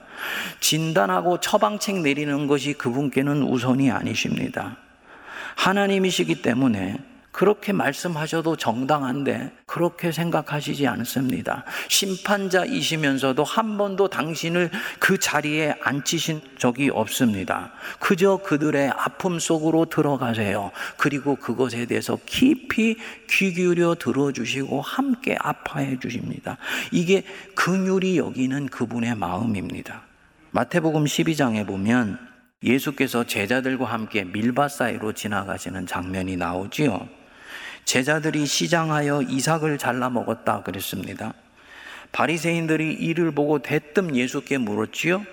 진단하고 0.61 1.41
처방책 1.41 2.01
내리는 2.01 2.47
것이 2.47 2.73
그분께는 2.73 3.43
우선이 3.43 3.91
아니십니다. 3.91 4.77
하나님이시기 5.57 6.41
때문에 6.41 7.10
그렇게 7.41 7.73
말씀하셔도 7.73 8.57
정당한데 8.57 9.51
그렇게 9.65 10.13
생각하시지 10.13 10.87
않습니다. 10.87 11.65
심판자이시면서도 11.89 13.45
한 13.45 13.79
번도 13.79 14.09
당신을 14.09 14.71
그 14.99 15.19
자리에 15.19 15.75
앉히신 15.83 16.43
적이 16.59 16.91
없습니다. 16.91 17.73
그저 17.99 18.37
그들의 18.45 18.91
아픔 18.91 19.39
속으로 19.39 19.87
들어가세요. 19.87 20.71
그리고 20.99 21.35
그것에 21.35 21.87
대해서 21.87 22.19
깊이 22.27 22.99
귀 23.31 23.55
기울여 23.55 23.95
들어주시고 23.95 24.83
함께 24.83 25.35
아파해 25.41 25.99
주십니다. 25.99 26.59
이게 26.93 27.25
긍휼이 27.55 28.19
여기는 28.19 28.67
그분의 28.67 29.15
마음입니다. 29.15 30.03
마태복음 30.51 31.05
12장에 31.05 31.67
보면 31.67 32.19
예수께서 32.63 33.25
제자들과 33.25 33.87
함께 33.87 34.25
밀밭 34.25 34.73
사이로 34.73 35.15
지나가시는 35.15 35.87
장면이 35.87 36.37
나오지요. 36.37 37.20
제자들이 37.85 38.47
시장하여 38.47 39.23
이삭을 39.23 39.79
잘라 39.79 40.11
먹었다 40.11 40.63
그랬습니다. 40.63 41.35
바리새인들이 42.13 42.95
이를 42.95 43.33
보고 43.33 43.61
대뜸 43.61 44.15
예수께 44.17 44.59
물었지요. 44.59 45.25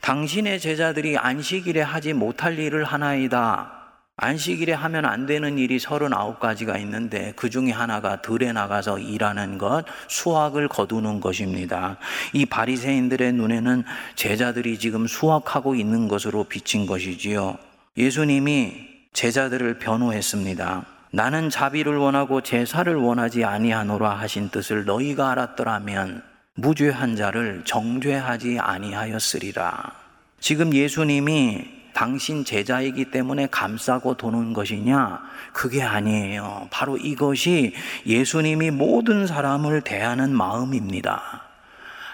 당신의 0.00 0.60
제자들이 0.60 1.16
안식일에 1.16 1.80
하지 1.80 2.12
못할 2.12 2.58
일을 2.58 2.84
하나이다. 2.84 3.82
안식일에 4.16 4.72
하면 4.72 5.04
안 5.04 5.26
되는 5.26 5.58
일이 5.58 5.78
39가지가 5.78 6.78
있는데 6.80 7.32
그 7.34 7.48
중에 7.48 7.70
하나가 7.70 8.20
들에 8.20 8.52
나가서 8.52 8.98
일하는 8.98 9.58
것, 9.58 9.84
수확을 10.08 10.68
거두는 10.68 11.20
것입니다. 11.20 11.96
이 12.32 12.44
바리새인들의 12.44 13.32
눈에는 13.32 13.84
제자들이 14.14 14.78
지금 14.78 15.06
수확하고 15.06 15.74
있는 15.74 16.08
것으로 16.08 16.44
비친 16.44 16.86
것이지요. 16.86 17.56
예수님이 17.96 18.90
제자들을 19.12 19.78
변호했습니다. 19.78 20.91
나는 21.14 21.50
자비를 21.50 21.98
원하고 21.98 22.40
제사를 22.40 22.94
원하지 22.94 23.44
아니하노라 23.44 24.14
하신 24.18 24.48
뜻을 24.48 24.86
너희가 24.86 25.32
알았더라면 25.32 26.22
무죄한 26.54 27.16
자를 27.16 27.62
정죄하지 27.66 28.58
아니하였으리라. 28.58 29.92
지금 30.40 30.72
예수님이 30.72 31.82
당신 31.92 32.46
제자이기 32.46 33.10
때문에 33.10 33.48
감싸고 33.50 34.14
도는 34.14 34.54
것이냐? 34.54 35.20
그게 35.52 35.82
아니에요. 35.82 36.68
바로 36.70 36.96
이것이 36.96 37.74
예수님이 38.06 38.70
모든 38.70 39.26
사람을 39.26 39.82
대하는 39.82 40.34
마음입니다. 40.34 41.42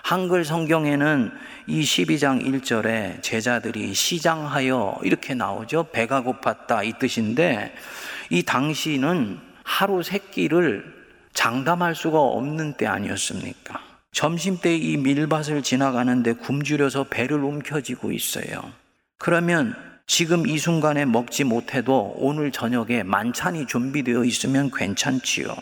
한글 0.02 0.44
성경에는 0.44 1.30
이 1.68 1.82
12장 1.82 2.44
1절에 2.44 3.22
제자들이 3.22 3.94
시장하여 3.94 4.98
이렇게 5.04 5.34
나오죠. 5.34 5.84
배가 5.92 6.24
고팠다 6.24 6.84
이 6.84 6.94
뜻인데 6.98 7.74
이 8.30 8.42
당시는 8.42 9.38
하루 9.64 10.02
세 10.02 10.18
끼를 10.18 10.84
장담할 11.32 11.94
수가 11.94 12.18
없는 12.20 12.74
때 12.74 12.86
아니었습니까? 12.86 13.80
점심 14.12 14.58
때 14.58 14.76
이 14.76 14.96
밀밭을 14.96 15.62
지나가는데 15.62 16.32
굶주려서 16.34 17.04
배를 17.04 17.42
움켜쥐고 17.42 18.12
있어요. 18.12 18.72
그러면 19.18 19.74
지금 20.06 20.46
이 20.46 20.58
순간에 20.58 21.04
먹지 21.04 21.44
못해도 21.44 22.14
오늘 22.16 22.50
저녁에 22.50 23.02
만찬이 23.02 23.66
준비되어 23.66 24.24
있으면 24.24 24.70
괜찮지요. 24.74 25.54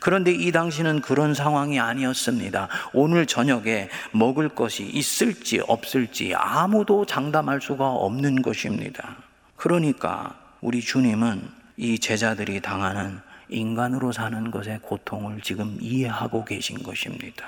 그런데 0.00 0.32
이 0.32 0.50
당시는 0.50 1.02
그런 1.02 1.34
상황이 1.34 1.78
아니었습니다. 1.78 2.68
오늘 2.94 3.26
저녁에 3.26 3.90
먹을 4.12 4.48
것이 4.48 4.84
있을지 4.84 5.60
없을지 5.68 6.34
아무도 6.34 7.04
장담할 7.04 7.60
수가 7.60 7.90
없는 7.90 8.40
것입니다. 8.42 9.16
그러니까 9.56 10.34
우리 10.62 10.80
주님은 10.80 11.42
이 11.76 11.98
제자들이 11.98 12.60
당하는 12.60 13.20
인간으로 13.48 14.12
사는 14.12 14.50
것의 14.50 14.80
고통을 14.82 15.40
지금 15.42 15.76
이해하고 15.80 16.44
계신 16.44 16.82
것입니다. 16.82 17.46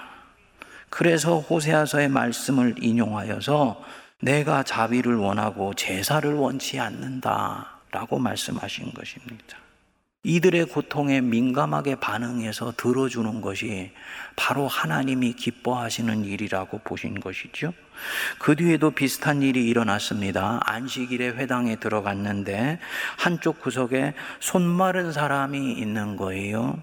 그래서 0.91 1.39
호세아서의 1.39 2.09
말씀을 2.09 2.75
인용하여서 2.81 3.83
내가 4.21 4.63
자비를 4.63 5.17
원하고 5.17 5.75
제사를 5.75 6.33
원치 6.35 6.79
않는다 6.79 7.81
라고 7.91 8.19
말씀하신 8.19 8.93
것입니다. 8.93 9.66
이들의 10.27 10.65
고통에 10.67 11.21
민감하게 11.21 11.95
반응해서 11.95 12.73
들어주는 12.77 13.41
것이 13.41 13.93
바로 14.35 14.67
하나님이 14.67 15.35
기뻐하시는 15.35 16.25
일이라고 16.25 16.81
보신 16.83 17.21
것이죠. 17.21 17.73
그 18.41 18.57
뒤에도 18.57 18.91
비슷한 18.91 19.41
일이 19.41 19.69
일어났습니다. 19.69 20.59
안식일에 20.65 21.29
회당에 21.29 21.77
들어갔는데 21.77 22.81
한쪽 23.17 23.61
구석에 23.61 24.15
손 24.41 24.63
마른 24.67 25.13
사람이 25.13 25.75
있는 25.75 26.17
거예요. 26.17 26.77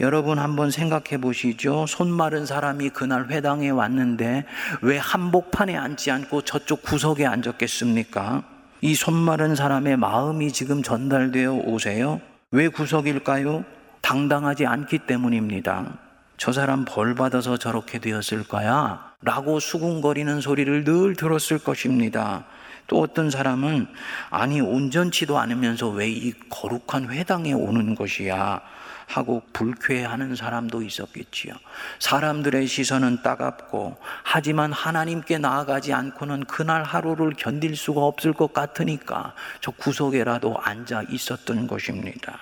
여러분 0.00 0.40
한번 0.40 0.72
생각해 0.72 1.20
보시죠. 1.20 1.86
손 1.86 2.10
마른 2.10 2.46
사람이 2.46 2.90
그날 2.90 3.28
회당에 3.30 3.70
왔는데 3.70 4.44
왜 4.82 4.98
한복판에 4.98 5.76
앉지 5.76 6.10
않고 6.10 6.42
저쪽 6.42 6.82
구석에 6.82 7.24
앉았겠습니까? 7.26 8.42
이 8.80 8.94
손 8.94 9.14
마른 9.14 9.54
사람의 9.54 9.96
마음이 9.96 10.52
지금 10.52 10.82
전달되어 10.82 11.52
오세요. 11.52 12.20
왜 12.50 12.68
구석일까요? 12.68 13.64
당당하지 14.00 14.64
않기 14.64 15.00
때문입니다. 15.00 15.98
저 16.38 16.52
사람 16.52 16.84
벌 16.86 17.14
받아서 17.14 17.58
저렇게 17.58 17.98
되었을 17.98 18.44
거야. 18.44 19.12
라고 19.20 19.60
수군거리는 19.60 20.40
소리를 20.40 20.84
늘 20.84 21.14
들었을 21.14 21.58
것입니다. 21.58 22.46
또 22.86 23.00
어떤 23.00 23.28
사람은 23.28 23.86
아니 24.30 24.62
온전치도 24.62 25.38
않으면서 25.38 25.88
왜 25.90 26.08
이 26.08 26.32
거룩한 26.48 27.10
회당에 27.10 27.52
오는 27.52 27.94
것이야 27.94 28.62
하고 29.08 29.42
불쾌해하는 29.54 30.36
사람도 30.36 30.82
있었겠지요. 30.82 31.54
사람들의 31.98 32.66
시선은 32.66 33.22
따갑고 33.22 33.96
하지만 34.22 34.70
하나님께 34.72 35.38
나아가지 35.38 35.94
않고는 35.94 36.44
그날 36.44 36.84
하루를 36.84 37.32
견딜 37.36 37.74
수가 37.74 38.02
없을 38.02 38.34
것 38.34 38.52
같으니까 38.52 39.34
저 39.60 39.70
구석에라도 39.70 40.58
앉아 40.60 41.04
있었던 41.10 41.66
것입니다. 41.66 42.38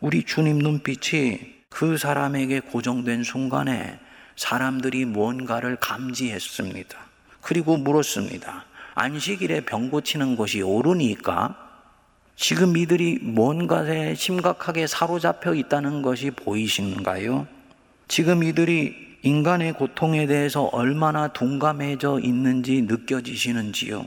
우리 0.00 0.24
주님 0.24 0.58
눈빛이 0.58 1.64
그 1.68 1.98
사람에게 1.98 2.60
고정된 2.60 3.24
순간에 3.24 3.98
사람들이 4.36 5.04
무언가를 5.06 5.76
감지했습니다. 5.76 6.96
그리고 7.40 7.76
물었습니다. 7.76 8.64
안식일에 8.94 9.62
병 9.62 9.90
고치는 9.90 10.36
것이 10.36 10.62
옳으니까 10.62 11.63
지금 12.36 12.76
이들이 12.76 13.20
뭔가에 13.22 14.14
심각하게 14.14 14.86
사로잡혀 14.86 15.54
있다는 15.54 16.02
것이 16.02 16.30
보이시는가요? 16.30 17.46
지금 18.08 18.42
이들이 18.42 19.18
인간의 19.22 19.74
고통에 19.74 20.26
대해서 20.26 20.64
얼마나 20.64 21.28
둔감해져 21.28 22.20
있는지 22.20 22.82
느껴지시는지요? 22.82 24.04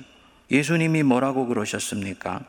예수님이 0.52 1.04
뭐라고 1.04 1.48
그러셨습니까? 1.48 2.42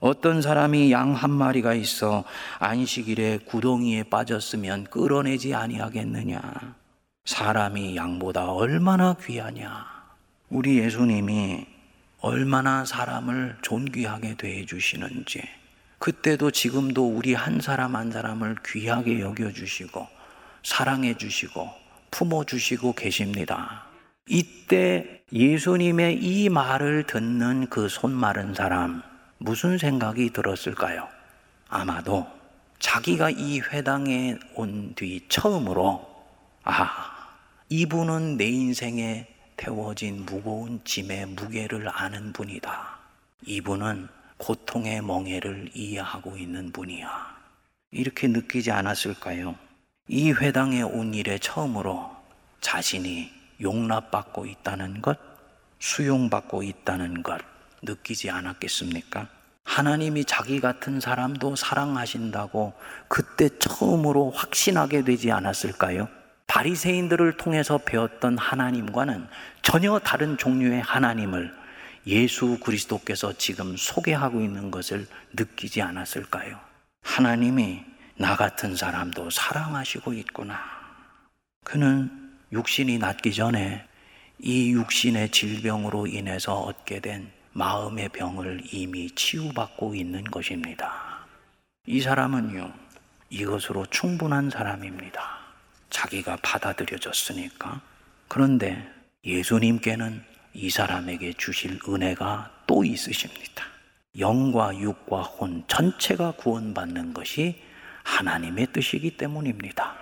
어떤 0.00 0.40
사람이 0.40 0.92
양 0.92 1.12
한 1.14 1.30
마리가 1.30 1.74
있어 1.74 2.24
안식일에 2.60 3.38
구덩이에 3.38 4.04
빠졌으면 4.04 4.84
끌어내지 4.84 5.54
아니하겠느냐? 5.54 6.40
사람이 7.24 7.96
양보다 7.96 8.52
얼마나 8.52 9.14
귀하냐? 9.14 9.84
우리 10.48 10.78
예수님이 10.78 11.66
얼마나 12.20 12.84
사람을 12.84 13.58
존귀하게 13.62 14.36
대해 14.36 14.66
주시는지 14.66 15.42
그때도 15.98 16.50
지금도 16.50 17.08
우리 17.08 17.34
한 17.34 17.60
사람 17.60 17.96
한 17.96 18.10
사람을 18.10 18.56
귀하게 18.66 19.20
여겨 19.20 19.52
주시고 19.52 20.06
사랑해 20.62 21.16
주시고 21.16 21.68
품어 22.10 22.44
주시고 22.44 22.94
계십니다. 22.94 23.84
이때 24.28 25.22
예수님의 25.32 26.18
이 26.22 26.48
말을 26.48 27.04
듣는 27.04 27.68
그 27.68 27.88
손 27.88 28.12
마른 28.12 28.54
사람 28.54 29.02
무슨 29.38 29.78
생각이 29.78 30.30
들었을까요? 30.30 31.08
아마도 31.68 32.26
자기가 32.78 33.30
이 33.30 33.60
회당에 33.60 34.36
온 34.54 34.94
뒤 34.94 35.24
처음으로 35.28 36.06
아, 36.64 37.28
이분은 37.68 38.36
내 38.36 38.46
인생에 38.46 39.26
태워진 39.58 40.24
무거운 40.24 40.80
짐의 40.84 41.26
무게를 41.26 41.88
아는 41.92 42.32
분이다. 42.32 42.96
이분은 43.44 44.08
고통의 44.38 45.02
멍해를 45.02 45.72
이해하고 45.74 46.38
있는 46.38 46.70
분이야. 46.70 47.36
이렇게 47.90 48.28
느끼지 48.28 48.70
않았을까요? 48.70 49.56
이 50.06 50.30
회당에 50.30 50.82
온 50.82 51.12
일에 51.12 51.38
처음으로 51.38 52.08
자신이 52.60 53.30
용납받고 53.60 54.46
있다는 54.46 55.02
것, 55.02 55.18
수용받고 55.80 56.62
있다는 56.62 57.24
것 57.24 57.40
느끼지 57.82 58.30
않았겠습니까? 58.30 59.26
하나님이 59.64 60.24
자기 60.24 60.60
같은 60.60 61.00
사람도 61.00 61.56
사랑하신다고 61.56 62.74
그때 63.08 63.48
처음으로 63.58 64.30
확신하게 64.30 65.02
되지 65.02 65.32
않았을까요? 65.32 66.08
바리새인들을 66.48 67.36
통해서 67.36 67.78
배웠던 67.78 68.36
하나님과는 68.36 69.28
전혀 69.62 69.98
다른 70.00 70.36
종류의 70.36 70.80
하나님을 70.80 71.54
예수 72.06 72.58
그리스도께서 72.58 73.34
지금 73.34 73.76
소개하고 73.76 74.40
있는 74.40 74.70
것을 74.70 75.06
느끼지 75.34 75.82
않았을까요? 75.82 76.58
하나님이 77.02 77.84
나 78.16 78.34
같은 78.34 78.74
사람도 78.74 79.30
사랑하시고 79.30 80.14
있구나. 80.14 80.58
그는 81.64 82.10
육신이 82.50 82.98
낫기 82.98 83.34
전에 83.34 83.86
이 84.38 84.72
육신의 84.72 85.30
질병으로 85.30 86.06
인해서 86.06 86.54
얻게 86.54 87.00
된 87.00 87.30
마음의 87.52 88.08
병을 88.08 88.62
이미 88.72 89.10
치유받고 89.10 89.94
있는 89.94 90.24
것입니다. 90.24 91.26
이 91.86 92.00
사람은요, 92.00 92.72
이것으로 93.30 93.86
충분한 93.86 94.48
사람입니다. 94.48 95.37
자기가 95.90 96.38
받아들여졌으니까. 96.42 97.80
그런데 98.28 98.86
예수님께는 99.24 100.22
이 100.54 100.70
사람에게 100.70 101.34
주실 101.34 101.78
은혜가 101.88 102.50
또 102.66 102.84
있으십니다. 102.84 103.64
영과 104.18 104.76
육과 104.76 105.22
혼 105.22 105.64
전체가 105.68 106.32
구원받는 106.32 107.14
것이 107.14 107.62
하나님의 108.04 108.68
뜻이기 108.72 109.16
때문입니다. 109.16 109.94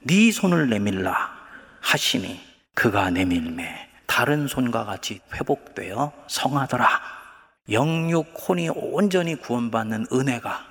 네 0.00 0.32
손을 0.32 0.68
내밀라 0.68 1.36
하시니 1.80 2.40
그가 2.74 3.10
내밀매 3.10 3.88
다른 4.06 4.48
손과 4.48 4.84
같이 4.84 5.20
회복되어 5.34 6.12
성하더라. 6.26 6.88
영육 7.70 8.34
혼이 8.48 8.70
온전히 8.70 9.36
구원받는 9.36 10.06
은혜가 10.12 10.66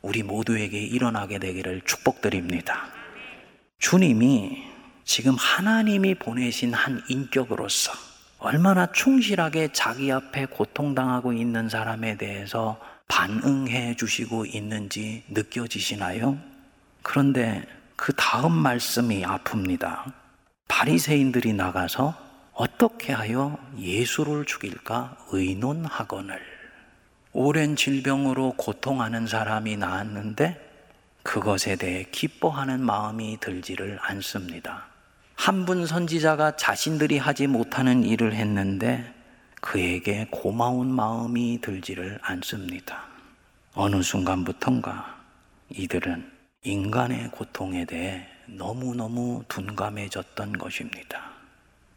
우리 0.00 0.22
모두에게 0.22 0.78
일어나게 0.78 1.38
되기를 1.38 1.82
축복드립니다. 1.84 2.97
주님이 3.78 4.64
지금 5.04 5.36
하나님이 5.36 6.16
보내신 6.16 6.74
한 6.74 7.00
인격으로서 7.08 7.92
얼마나 8.38 8.90
충실하게 8.90 9.68
자기 9.72 10.10
앞에 10.12 10.46
고통당하고 10.46 11.32
있는 11.32 11.68
사람에 11.68 12.16
대해서 12.16 12.78
반응해 13.06 13.96
주시고 13.96 14.46
있는지 14.46 15.24
느껴지시나요? 15.28 16.38
그런데 17.02 17.64
그 17.96 18.12
다음 18.14 18.52
말씀이 18.52 19.22
아픕니다. 19.22 20.12
바리새인들이 20.66 21.52
나가서 21.52 22.14
어떻게 22.52 23.12
하여 23.12 23.56
예수를 23.78 24.44
죽일까 24.44 25.16
의논하거늘 25.30 26.40
오랜 27.32 27.76
질병으로 27.76 28.54
고통하는 28.56 29.28
사람이 29.28 29.76
나았는데 29.76 30.67
그것에 31.32 31.76
대해 31.76 32.06
기뻐하는 32.10 32.80
마음이 32.80 33.36
들지를 33.38 33.98
않습니다. 34.00 34.86
한 35.34 35.66
분 35.66 35.84
선지자가 35.84 36.56
자신들이 36.56 37.18
하지 37.18 37.46
못하는 37.46 38.02
일을 38.02 38.32
했는데 38.32 39.14
그에게 39.60 40.26
고마운 40.30 40.90
마음이 40.90 41.60
들지를 41.60 42.18
않습니다. 42.22 43.04
어느 43.74 44.00
순간부턴가 44.02 45.18
이들은 45.68 46.32
인간의 46.64 47.30
고통에 47.32 47.84
대해 47.84 48.26
너무너무 48.46 49.44
둔감해졌던 49.48 50.52
것입니다. 50.56 51.32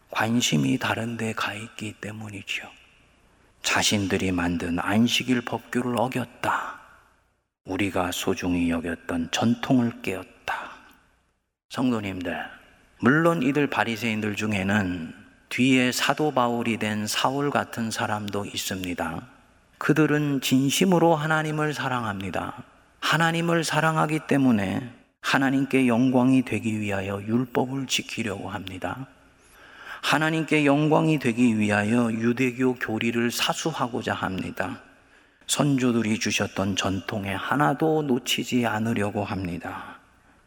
관심이 0.09 0.77
다른 0.77 1.15
데 1.15 1.31
가 1.31 1.53
있기 1.53 1.93
때문이죠. 2.01 2.69
자신들이 3.63 4.33
만든 4.33 4.77
안식일 4.77 5.45
법규를 5.45 5.95
어겼다. 5.97 6.80
우리가 7.65 8.11
소중히 8.11 8.69
여겼던 8.69 9.29
전통을 9.31 10.01
깨었다. 10.01 10.71
성도님들, 11.69 12.35
물론 12.99 13.43
이들 13.43 13.67
바리새인들 13.67 14.35
중에는 14.35 15.13
뒤에 15.49 15.91
사도 15.91 16.31
바울이 16.31 16.77
된 16.77 17.05
사울 17.07 17.49
같은 17.49 17.91
사람도 17.91 18.45
있습니다. 18.45 19.21
그들은 19.77 20.41
진심으로 20.41 21.15
하나님을 21.15 21.73
사랑합니다. 21.73 22.63
하나님을 22.99 23.63
사랑하기 23.63 24.21
때문에 24.27 24.91
하나님께 25.21 25.87
영광이 25.87 26.43
되기 26.43 26.79
위하여 26.79 27.21
율법을 27.21 27.87
지키려고 27.87 28.49
합니다. 28.49 29.07
하나님께 30.01 30.65
영광이 30.65 31.19
되기 31.19 31.57
위하여 31.59 32.11
유대교 32.11 32.75
교리를 32.75 33.29
사수하고자 33.31 34.13
합니다. 34.13 34.79
선조들이 35.47 36.19
주셨던 36.19 36.75
전통에 36.75 37.33
하나도 37.33 38.03
놓치지 38.03 38.65
않으려고 38.65 39.23
합니다. 39.23 39.99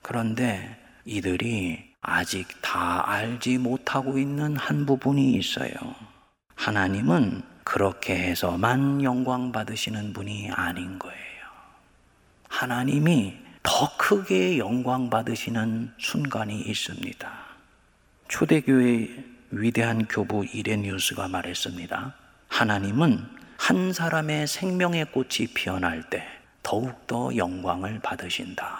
그런데 0.02 0.78
이들이 1.04 1.92
아직 2.00 2.48
다 2.60 3.10
알지 3.10 3.58
못하고 3.58 4.18
있는 4.18 4.56
한 4.56 4.86
부분이 4.86 5.32
있어요. 5.32 5.72
하나님은 6.54 7.42
그렇게 7.64 8.14
해서만 8.14 9.02
영광 9.02 9.52
받으시는 9.52 10.12
분이 10.12 10.50
아닌 10.50 10.98
거예요. 10.98 11.18
하나님이 12.48 13.34
더 13.62 13.96
크게 13.96 14.58
영광 14.58 15.08
받으시는 15.08 15.92
순간이 15.98 16.60
있습니다. 16.60 17.32
초대교회의 18.28 19.24
위대한 19.50 20.06
교부 20.06 20.44
이레니우스가 20.44 21.28
말했습니다. 21.28 22.14
하나님은 22.48 23.26
한 23.66 23.94
사람의 23.94 24.46
생명의 24.46 25.06
꽃이 25.06 25.46
피어날 25.54 26.02
때 26.10 26.22
더욱더 26.62 27.34
영광을 27.34 27.98
받으신다. 27.98 28.78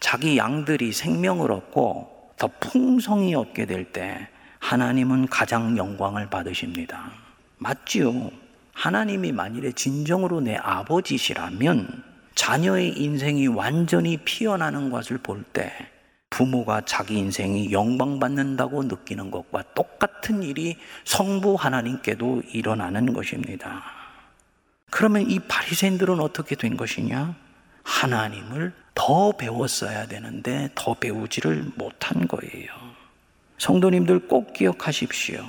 자기 0.00 0.38
양들이 0.38 0.92
생명을 0.94 1.52
얻고 1.52 2.30
더 2.38 2.48
풍성히 2.58 3.34
얻게 3.34 3.66
될 3.66 3.92
때 3.92 4.26
하나님은 4.60 5.26
가장 5.26 5.76
영광을 5.76 6.30
받으십니다. 6.30 7.10
맞지요? 7.58 8.30
하나님이 8.72 9.30
만일에 9.32 9.72
진정으로 9.72 10.40
내 10.40 10.56
아버지시라면 10.56 12.02
자녀의 12.34 12.98
인생이 12.98 13.48
완전히 13.48 14.16
피어나는 14.16 14.88
것을 14.88 15.18
볼 15.18 15.44
때 15.52 15.70
부모가 16.30 16.80
자기 16.86 17.18
인생이 17.18 17.72
영광받는다고 17.72 18.84
느끼는 18.84 19.30
것과 19.30 19.64
똑같은 19.74 20.42
일이 20.42 20.78
성부 21.04 21.56
하나님께도 21.56 22.40
일어나는 22.54 23.12
것입니다. 23.12 23.82
그러면 24.90 25.28
이 25.30 25.38
바리새인들은 25.38 26.20
어떻게 26.20 26.54
된 26.54 26.76
것이냐? 26.76 27.34
하나님을 27.82 28.72
더 28.94 29.32
배웠어야 29.32 30.06
되는데 30.06 30.70
더 30.74 30.94
배우지를 30.94 31.72
못한 31.76 32.26
거예요. 32.26 32.70
성도님들 33.58 34.28
꼭 34.28 34.52
기억하십시오. 34.52 35.44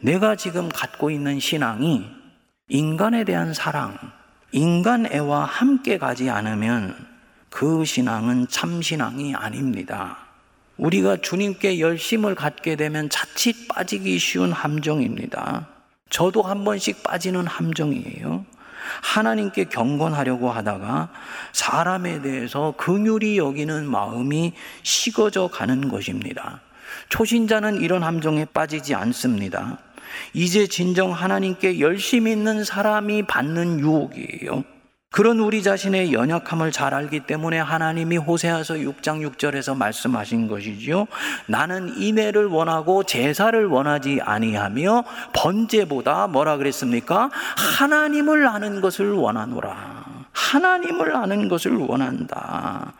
내가 0.00 0.36
지금 0.36 0.68
갖고 0.68 1.10
있는 1.10 1.40
신앙이 1.40 2.04
인간에 2.68 3.24
대한 3.24 3.52
사랑, 3.52 3.96
인간 4.52 5.06
애와 5.10 5.44
함께 5.44 5.98
가지 5.98 6.30
않으면 6.30 6.96
그 7.50 7.84
신앙은 7.84 8.48
참 8.48 8.82
신앙이 8.82 9.34
아닙니다. 9.34 10.18
우리가 10.76 11.18
주님께 11.18 11.80
열심을 11.80 12.34
갖게 12.34 12.76
되면 12.76 13.08
자칫 13.08 13.68
빠지기 13.68 14.18
쉬운 14.18 14.52
함정입니다. 14.52 15.68
저도 16.10 16.42
한 16.42 16.64
번씩 16.64 17.02
빠지는 17.02 17.46
함정이에요. 17.46 18.43
하나님께 19.02 19.64
경건하려고 19.64 20.50
하다가 20.50 21.08
사람에 21.52 22.22
대해서 22.22 22.74
긍휼히 22.76 23.38
여기는 23.38 23.86
마음이 23.88 24.52
식어져 24.82 25.48
가는 25.48 25.88
것입니다. 25.88 26.60
초신자는 27.08 27.80
이런 27.80 28.02
함정에 28.02 28.44
빠지지 28.44 28.94
않습니다. 28.94 29.78
이제 30.32 30.66
진정 30.66 31.12
하나님께 31.12 31.80
열심히 31.80 32.32
있는 32.32 32.64
사람이 32.64 33.24
받는 33.24 33.80
유혹이에요. 33.80 34.64
그런 35.14 35.38
우리 35.38 35.62
자신의 35.62 36.12
연약함을 36.12 36.72
잘 36.72 36.92
알기 36.92 37.20
때문에 37.20 37.60
하나님이 37.60 38.16
호세아서 38.16 38.74
6장 38.74 39.24
6절에서 39.24 39.76
말씀하신 39.76 40.48
것이지요. 40.48 41.06
나는 41.46 41.96
인애를 41.96 42.46
원하고 42.46 43.04
제사를 43.04 43.64
원하지 43.64 44.18
아니하며 44.20 45.04
번제보다 45.32 46.26
뭐라 46.26 46.56
그랬습니까? 46.56 47.30
하나님을 47.32 48.48
아는 48.48 48.80
것을 48.80 49.12
원하노라. 49.12 50.03
하나님을 50.34 51.16
아는 51.16 51.48
것을 51.48 51.76
원한다. 51.76 52.92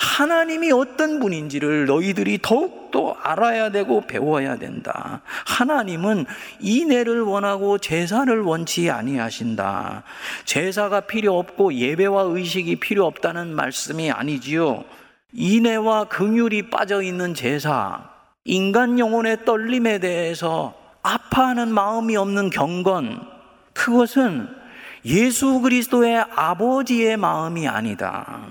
하나님이 0.00 0.70
어떤 0.72 1.18
분인지를 1.20 1.86
너희들이 1.86 2.40
더욱더 2.42 3.16
알아야 3.22 3.70
되고 3.70 4.02
배워야 4.02 4.56
된다. 4.56 5.22
하나님은 5.46 6.26
인애를 6.60 7.22
원하고 7.22 7.78
제사를 7.78 8.40
원치 8.42 8.90
아니하신다. 8.90 10.02
제사가 10.44 11.00
필요 11.00 11.38
없고 11.38 11.74
예배와 11.74 12.24
의식이 12.24 12.76
필요 12.76 13.06
없다는 13.06 13.54
말씀이 13.56 14.10
아니지요. 14.10 14.84
인애와 15.32 16.04
긍휼이 16.04 16.68
빠져 16.68 17.00
있는 17.00 17.32
제사, 17.32 18.10
인간 18.44 18.98
영혼의 18.98 19.46
떨림에 19.46 19.98
대해서 19.98 20.74
아파하는 21.02 21.72
마음이 21.72 22.16
없는 22.16 22.50
경건, 22.50 23.26
그것은 23.72 24.61
예수 25.04 25.60
그리스도의 25.60 26.24
아버지의 26.34 27.16
마음이 27.16 27.66
아니다. 27.66 28.46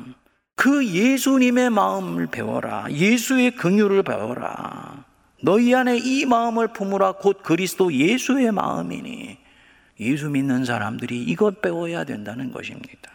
그 0.56 0.86
예수님의 0.86 1.70
마음을 1.70 2.28
배워라. 2.28 2.86
예수의 2.92 3.56
긍휼을 3.56 4.04
배워라. 4.04 5.06
너희 5.42 5.74
안에 5.74 5.98
이 5.98 6.26
마음을 6.26 6.68
품으라 6.68 7.14
곧 7.14 7.42
그리스도 7.42 7.92
예수의 7.92 8.52
마음이니 8.52 9.38
예수 10.00 10.30
믿는 10.30 10.66
사람들이 10.66 11.24
이것 11.24 11.62
배워야 11.62 12.04
된다는 12.04 12.52
것입니다. 12.52 13.12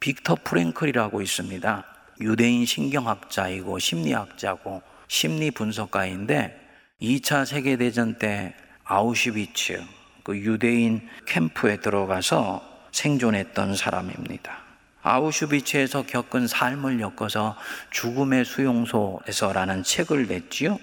빅터 0.00 0.36
프랭클이라고 0.44 1.20
있습니다. 1.20 1.84
유대인 2.20 2.64
신경학자이고 2.64 3.78
심리학자고 3.78 4.82
심리 5.08 5.50
분석가인데 5.50 6.60
2차 7.02 7.44
세계대전 7.44 8.18
때 8.18 8.54
아우슈비츠 8.84 9.82
그 10.24 10.36
유대인 10.38 11.06
캠프에 11.26 11.76
들어가서 11.76 12.62
생존했던 12.90 13.76
사람입니다. 13.76 14.64
아우슈비츠에서 15.02 16.06
겪은 16.06 16.46
삶을 16.46 16.98
엮어서 16.98 17.56
죽음의 17.90 18.46
수용소에서라는 18.46 19.82
책을 19.82 20.26
냈지요. 20.26 20.78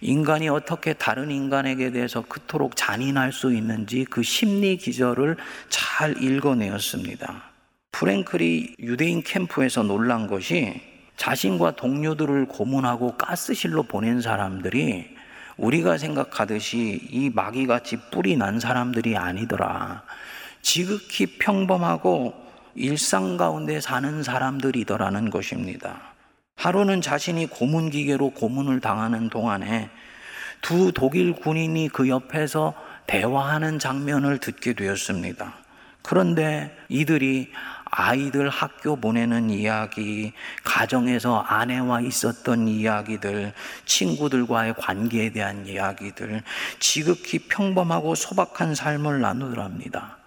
인간이 0.00 0.48
어떻게 0.48 0.94
다른 0.94 1.30
인간에게 1.30 1.92
대해서 1.92 2.22
그토록 2.22 2.76
잔인할 2.76 3.32
수 3.32 3.52
있는지 3.52 4.06
그 4.08 4.22
심리 4.22 4.78
기절을 4.78 5.36
잘 5.68 6.22
읽어내었습니다. 6.22 7.42
프랭클이 7.92 8.76
유대인 8.78 9.22
캠프에서 9.22 9.82
놀란 9.82 10.26
것이 10.26 10.80
자신과 11.18 11.72
동료들을 11.72 12.46
고문하고 12.46 13.18
가스실로 13.18 13.82
보낸 13.82 14.22
사람들이 14.22 15.19
우리가 15.60 15.98
생각하듯이 15.98 17.00
이 17.10 17.30
마귀같이 17.34 17.98
뿔이 18.10 18.36
난 18.36 18.58
사람들이 18.58 19.16
아니더라. 19.16 20.02
지극히 20.62 21.38
평범하고 21.38 22.34
일상 22.74 23.36
가운데 23.36 23.80
사는 23.80 24.22
사람들이더라는 24.22 25.28
것입니다. 25.28 26.00
하루는 26.56 27.02
자신이 27.02 27.46
고문 27.46 27.90
기계로 27.90 28.30
고문을 28.30 28.80
당하는 28.80 29.28
동안에 29.28 29.90
두 30.62 30.92
독일 30.92 31.32
군인이 31.34 31.88
그 31.88 32.08
옆에서 32.08 32.74
대화하는 33.06 33.78
장면을 33.78 34.38
듣게 34.38 34.72
되었습니다. 34.72 35.54
그런데 36.02 36.74
이들이 36.88 37.50
아이들 37.90 38.48
학교 38.48 38.96
보내는 38.96 39.50
이야기, 39.50 40.32
가정에서 40.62 41.40
아내와 41.40 42.00
있었던 42.02 42.68
이야기들, 42.68 43.52
친구들과의 43.84 44.74
관계에 44.78 45.30
대한 45.32 45.66
이야기들, 45.66 46.42
지극히 46.78 47.40
평범하고 47.40 48.14
소박한 48.14 48.74
삶을 48.74 49.20
나누더랍니다. 49.20 50.18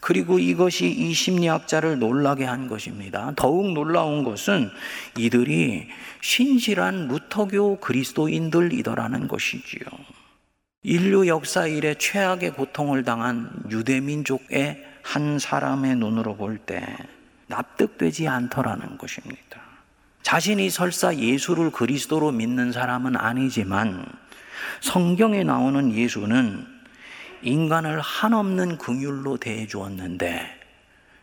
그리고 0.00 0.38
이것이 0.38 0.88
이 0.88 1.12
심리학자를 1.12 1.98
놀라게 1.98 2.44
한 2.44 2.68
것입니다. 2.68 3.32
더욱 3.34 3.72
놀라운 3.72 4.22
것은 4.22 4.70
이들이 5.16 5.88
신실한 6.20 7.08
루터교 7.08 7.80
그리스도인들이더라는 7.80 9.26
것이지요. 9.26 9.80
인류 10.84 11.26
역사 11.26 11.66
이래 11.66 11.94
최악의 11.94 12.52
고통을 12.52 13.02
당한 13.02 13.50
유대민족의 13.70 14.87
한 15.08 15.38
사람의 15.38 15.96
눈으로 15.96 16.36
볼 16.36 16.58
때 16.58 16.84
납득되지 17.46 18.28
않더라는 18.28 18.98
것입니다. 18.98 19.58
자신이 20.20 20.68
설사 20.68 21.16
예수를 21.16 21.70
그리스도로 21.70 22.30
믿는 22.30 22.72
사람은 22.72 23.16
아니지만 23.16 24.04
성경에 24.82 25.44
나오는 25.44 25.90
예수는 25.90 26.66
인간을 27.40 28.00
한없는 28.00 28.76
긍휼로 28.76 29.38
대해 29.38 29.66
주었는데 29.66 30.46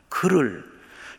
그를 0.09 0.65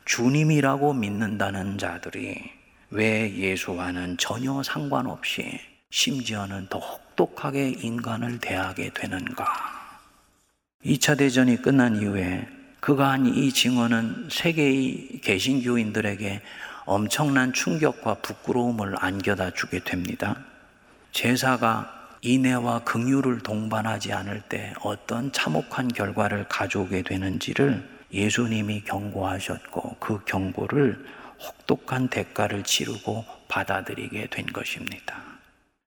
주님이라고 0.05 0.93
믿는다는 0.93 1.79
자들이 1.79 2.51
왜 2.91 3.33
예수와는 3.33 4.17
전혀 4.19 4.61
상관없이 4.65 5.61
심지어는 5.91 6.67
더 6.69 6.81
혹독하게 6.81 7.69
인간을 7.79 8.41
대하게 8.41 8.91
되는가? 8.93 9.77
2차 10.85 11.17
대전이 11.17 11.63
끝난 11.63 11.97
이후에 11.97 12.56
그가 12.87 13.11
한 13.11 13.27
이 13.27 13.51
증언은 13.51 14.29
세계의 14.31 15.19
개신교인들에게 15.21 16.41
엄청난 16.85 17.53
충격과 17.53 18.15
부끄러움을 18.23 18.95
안겨다 19.01 19.51
주게 19.55 19.81
됩니다. 19.81 20.37
제사가 21.11 21.91
인애와 22.21 22.85
긍휼을 22.85 23.41
동반하지 23.41 24.13
않을 24.13 24.43
때 24.43 24.73
어떤 24.85 25.33
참혹한 25.33 25.89
결과를 25.89 26.47
가져오게 26.49 27.03
되는지를 27.03 27.83
예수님이 28.13 28.83
경고하셨고 28.83 29.97
그 29.99 30.25
경고를 30.25 31.05
혹독한 31.41 32.07
대가를 32.07 32.63
치르고 32.63 33.25
받아들이게 33.49 34.29
된 34.31 34.47
것입니다. 34.47 35.25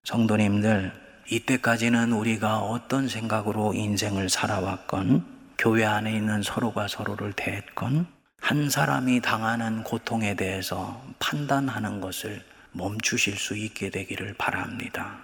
성도님들, 0.03 0.91
이때까지는 1.29 2.12
우리가 2.12 2.59
어떤 2.59 3.07
생각으로 3.07 3.73
인생을 3.73 4.27
살아왔건, 4.27 5.38
교회 5.60 5.84
안에 5.84 6.13
있는 6.13 6.41
서로가 6.41 6.88
서로를 6.88 7.34
대했건, 7.34 8.08
한 8.39 8.69
사람이 8.69 9.19
당하는 9.19 9.84
고통에 9.84 10.34
대해서 10.34 11.04
판단하는 11.19 12.00
것을 12.00 12.41
멈추실 12.72 13.36
수 13.36 13.58
있게 13.58 13.89
되기를 13.89 14.36
바랍니다. 14.38 15.17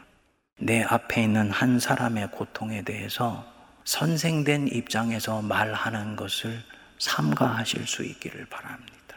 내 0.60 0.84
앞에 0.84 1.24
있는 1.24 1.50
한 1.52 1.80
사람의 1.80 2.32
고통에 2.32 2.82
대해서 2.82 3.50
선생된 3.86 4.68
입장에서 4.68 5.42
말하는 5.42 6.18
것을 6.18 6.62
삼가하실 7.00 7.88
수 7.88 8.04
있기를 8.04 8.46
바랍니다. 8.48 9.16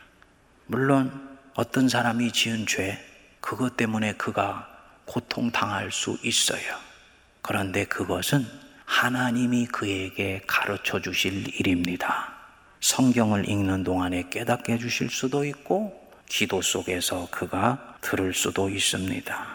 물론 0.66 1.36
어떤 1.54 1.88
사람이 1.88 2.30
지은 2.30 2.64
죄, 2.68 2.96
그것 3.40 3.76
때문에 3.76 4.12
그가 4.12 4.68
고통당할 5.04 5.90
수 5.90 6.16
있어요. 6.22 6.76
그런데 7.42 7.86
그것은 7.86 8.67
하나님이 8.88 9.66
그에게 9.66 10.40
가르쳐 10.46 10.98
주실 10.98 11.46
일입니다. 11.60 12.32
성경을 12.80 13.48
읽는 13.48 13.84
동안에 13.84 14.30
깨닫게 14.30 14.72
해 14.72 14.78
주실 14.78 15.10
수도 15.10 15.44
있고, 15.44 16.10
기도 16.26 16.62
속에서 16.62 17.28
그가 17.30 17.96
들을 18.00 18.32
수도 18.32 18.70
있습니다. 18.70 19.46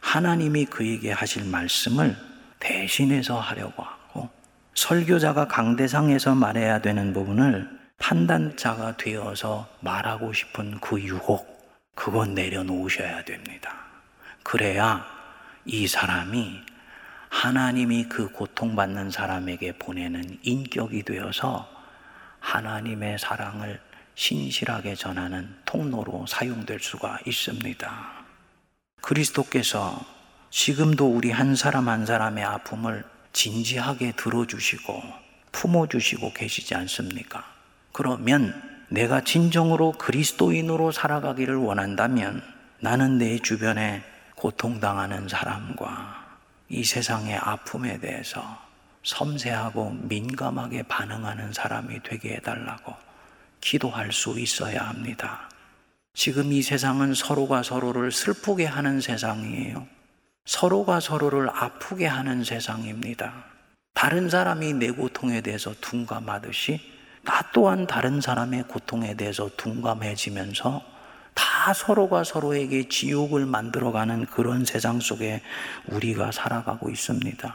하나님이 0.00 0.66
그에게 0.66 1.10
하실 1.10 1.46
말씀을 1.46 2.14
대신해서 2.58 3.40
하려고 3.40 3.82
하고, 3.82 4.28
설교자가 4.74 5.48
강대상에서 5.48 6.34
말해야 6.34 6.82
되는 6.82 7.14
부분을 7.14 7.66
판단자가 7.98 8.98
되어서 8.98 9.68
말하고 9.80 10.34
싶은 10.34 10.78
그 10.80 11.00
유혹, 11.00 11.48
그건 11.94 12.34
내려놓으셔야 12.34 13.24
됩니다. 13.24 13.74
그래야 14.42 15.04
이 15.64 15.88
사람이 15.88 16.69
하나님이 17.30 18.08
그 18.08 18.28
고통받는 18.28 19.10
사람에게 19.10 19.78
보내는 19.78 20.38
인격이 20.42 21.04
되어서 21.04 21.66
하나님의 22.40 23.18
사랑을 23.18 23.80
신실하게 24.16 24.96
전하는 24.96 25.48
통로로 25.64 26.26
사용될 26.26 26.80
수가 26.80 27.20
있습니다. 27.24 28.10
그리스도께서 29.00 30.04
지금도 30.50 31.06
우리 31.06 31.30
한 31.30 31.54
사람 31.54 31.88
한 31.88 32.04
사람의 32.04 32.44
아픔을 32.44 33.04
진지하게 33.32 34.12
들어주시고 34.16 35.02
품어주시고 35.52 36.32
계시지 36.34 36.74
않습니까? 36.74 37.44
그러면 37.92 38.60
내가 38.88 39.22
진정으로 39.22 39.92
그리스도인으로 39.92 40.90
살아가기를 40.90 41.54
원한다면 41.54 42.42
나는 42.80 43.18
내 43.18 43.38
주변에 43.38 44.02
고통당하는 44.34 45.28
사람과 45.28 46.19
이 46.70 46.84
세상의 46.84 47.36
아픔에 47.36 47.98
대해서 47.98 48.56
섬세하고 49.02 49.90
민감하게 50.02 50.84
반응하는 50.84 51.52
사람이 51.52 52.00
되게 52.04 52.34
해달라고 52.34 52.94
기도할 53.60 54.12
수 54.12 54.38
있어야 54.38 54.88
합니다. 54.88 55.48
지금 56.14 56.52
이 56.52 56.62
세상은 56.62 57.12
서로가 57.12 57.64
서로를 57.64 58.12
슬프게 58.12 58.66
하는 58.66 59.00
세상이에요. 59.00 59.86
서로가 60.44 61.00
서로를 61.00 61.50
아프게 61.50 62.06
하는 62.06 62.44
세상입니다. 62.44 63.44
다른 63.92 64.30
사람이 64.30 64.74
내 64.74 64.92
고통에 64.92 65.40
대해서 65.40 65.74
둔감하듯이 65.80 66.80
나 67.22 67.42
또한 67.52 67.88
다른 67.88 68.20
사람의 68.20 68.64
고통에 68.68 69.14
대해서 69.14 69.50
둔감해지면서 69.56 70.82
다 71.60 71.74
서로가 71.74 72.24
서로에게 72.24 72.88
지옥을 72.88 73.44
만들어가는 73.44 74.24
그런 74.24 74.64
세상 74.64 74.98
속에 74.98 75.42
우리가 75.88 76.32
살아가고 76.32 76.88
있습니다. 76.88 77.54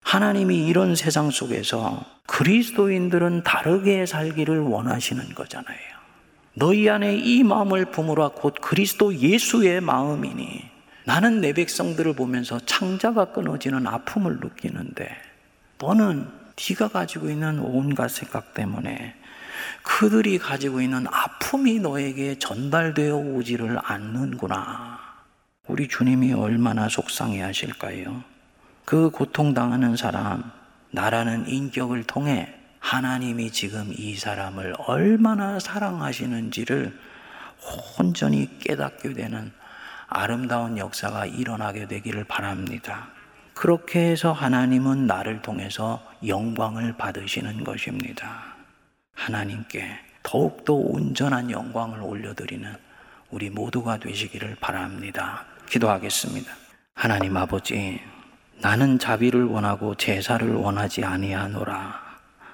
하나님이 0.00 0.66
이런 0.66 0.96
세상 0.96 1.30
속에서 1.30 2.02
그리스도인들은 2.26 3.42
다르게 3.42 4.06
살기를 4.06 4.60
원하시는 4.60 5.34
거잖아요. 5.34 5.78
너희 6.54 6.88
안에 6.88 7.18
이 7.18 7.42
마음을 7.42 7.84
품으라 7.84 8.30
곧 8.30 8.54
그리스도 8.58 9.14
예수의 9.14 9.82
마음이니 9.82 10.64
나는 11.04 11.42
내 11.42 11.52
백성들을 11.52 12.14
보면서 12.14 12.58
창자가 12.58 13.32
끊어지는 13.32 13.86
아픔을 13.86 14.38
느끼는데 14.40 15.14
너는 15.78 16.26
네가 16.56 16.88
가지고 16.88 17.28
있는 17.28 17.58
온갖 17.58 18.08
생각 18.08 18.54
때문에 18.54 19.14
그들이 19.82 20.38
가지고 20.38 20.80
있는 20.80 21.06
아픔이 21.10 21.78
너에게 21.78 22.38
전달되어 22.38 23.16
오지를 23.16 23.78
않는구나. 23.82 24.98
우리 25.68 25.88
주님이 25.88 26.32
얼마나 26.32 26.88
속상해 26.88 27.40
하실까요? 27.42 28.24
그 28.84 29.10
고통당하는 29.10 29.96
사람, 29.96 30.50
나라는 30.90 31.48
인격을 31.48 32.04
통해 32.04 32.54
하나님이 32.80 33.52
지금 33.52 33.92
이 33.96 34.16
사람을 34.16 34.74
얼마나 34.78 35.58
사랑하시는지를 35.60 36.98
온전히 37.98 38.58
깨닫게 38.58 39.12
되는 39.12 39.52
아름다운 40.08 40.76
역사가 40.76 41.26
일어나게 41.26 41.86
되기를 41.86 42.24
바랍니다. 42.24 43.08
그렇게 43.54 44.10
해서 44.10 44.32
하나님은 44.32 45.06
나를 45.06 45.42
통해서 45.42 46.02
영광을 46.26 46.94
받으시는 46.96 47.64
것입니다. 47.64 48.51
하나님께 49.14 49.98
더욱더 50.22 50.74
온전한 50.74 51.50
영광을 51.50 52.00
올려드리는 52.02 52.74
우리 53.30 53.50
모두가 53.50 53.98
되시기를 53.98 54.56
바랍니다. 54.60 55.46
기도하겠습니다. 55.68 56.52
하나님 56.94 57.36
아버지, 57.36 58.00
나는 58.58 58.98
자비를 58.98 59.44
원하고 59.44 59.94
제사를 59.94 60.48
원하지 60.54 61.04
아니하노라 61.04 62.00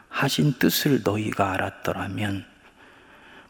하신 0.09 0.55
뜻을 0.59 1.03
너희가 1.05 1.53
알았더라면 1.53 2.47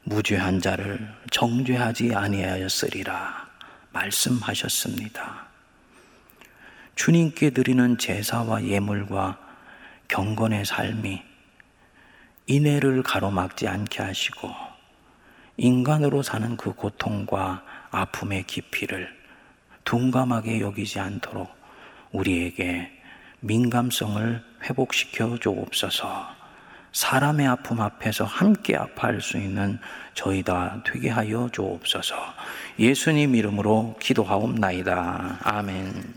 무죄한 0.05 0.61
자를 0.61 1.14
정죄하지 1.31 2.14
아니하였으리라 2.14 3.47
말씀하셨습니다. 3.92 5.47
주님께 6.94 7.51
드리는 7.51 7.97
제사와 7.97 8.64
예물과 8.64 9.38
경건의 10.09 10.64
삶이 10.64 11.28
인애를 12.50 13.02
가로막지 13.02 13.68
않게 13.68 14.02
하시고 14.02 14.50
인간으로 15.58 16.22
사는 16.22 16.56
그 16.56 16.72
고통과 16.72 17.62
아픔의 17.90 18.44
깊이를 18.44 19.14
둔감하게 19.84 20.61
여기지 20.61 20.98
않도록 20.98 21.48
우리에게 22.11 22.90
민감성을 23.40 24.42
회복시켜 24.64 25.38
주옵소서. 25.38 26.38
사람의 26.92 27.46
아픔 27.46 27.82
앞에서 27.82 28.24
함께 28.24 28.76
아파할 28.76 29.20
수 29.20 29.37
있는 29.37 29.78
저희 30.14 30.42
다 30.42 30.82
되게 30.87 31.11
하여 31.11 31.50
주옵소서. 31.52 32.16
예수님 32.78 33.34
이름으로 33.34 33.94
기도하옵나이다. 34.00 35.40
아멘. 35.42 36.14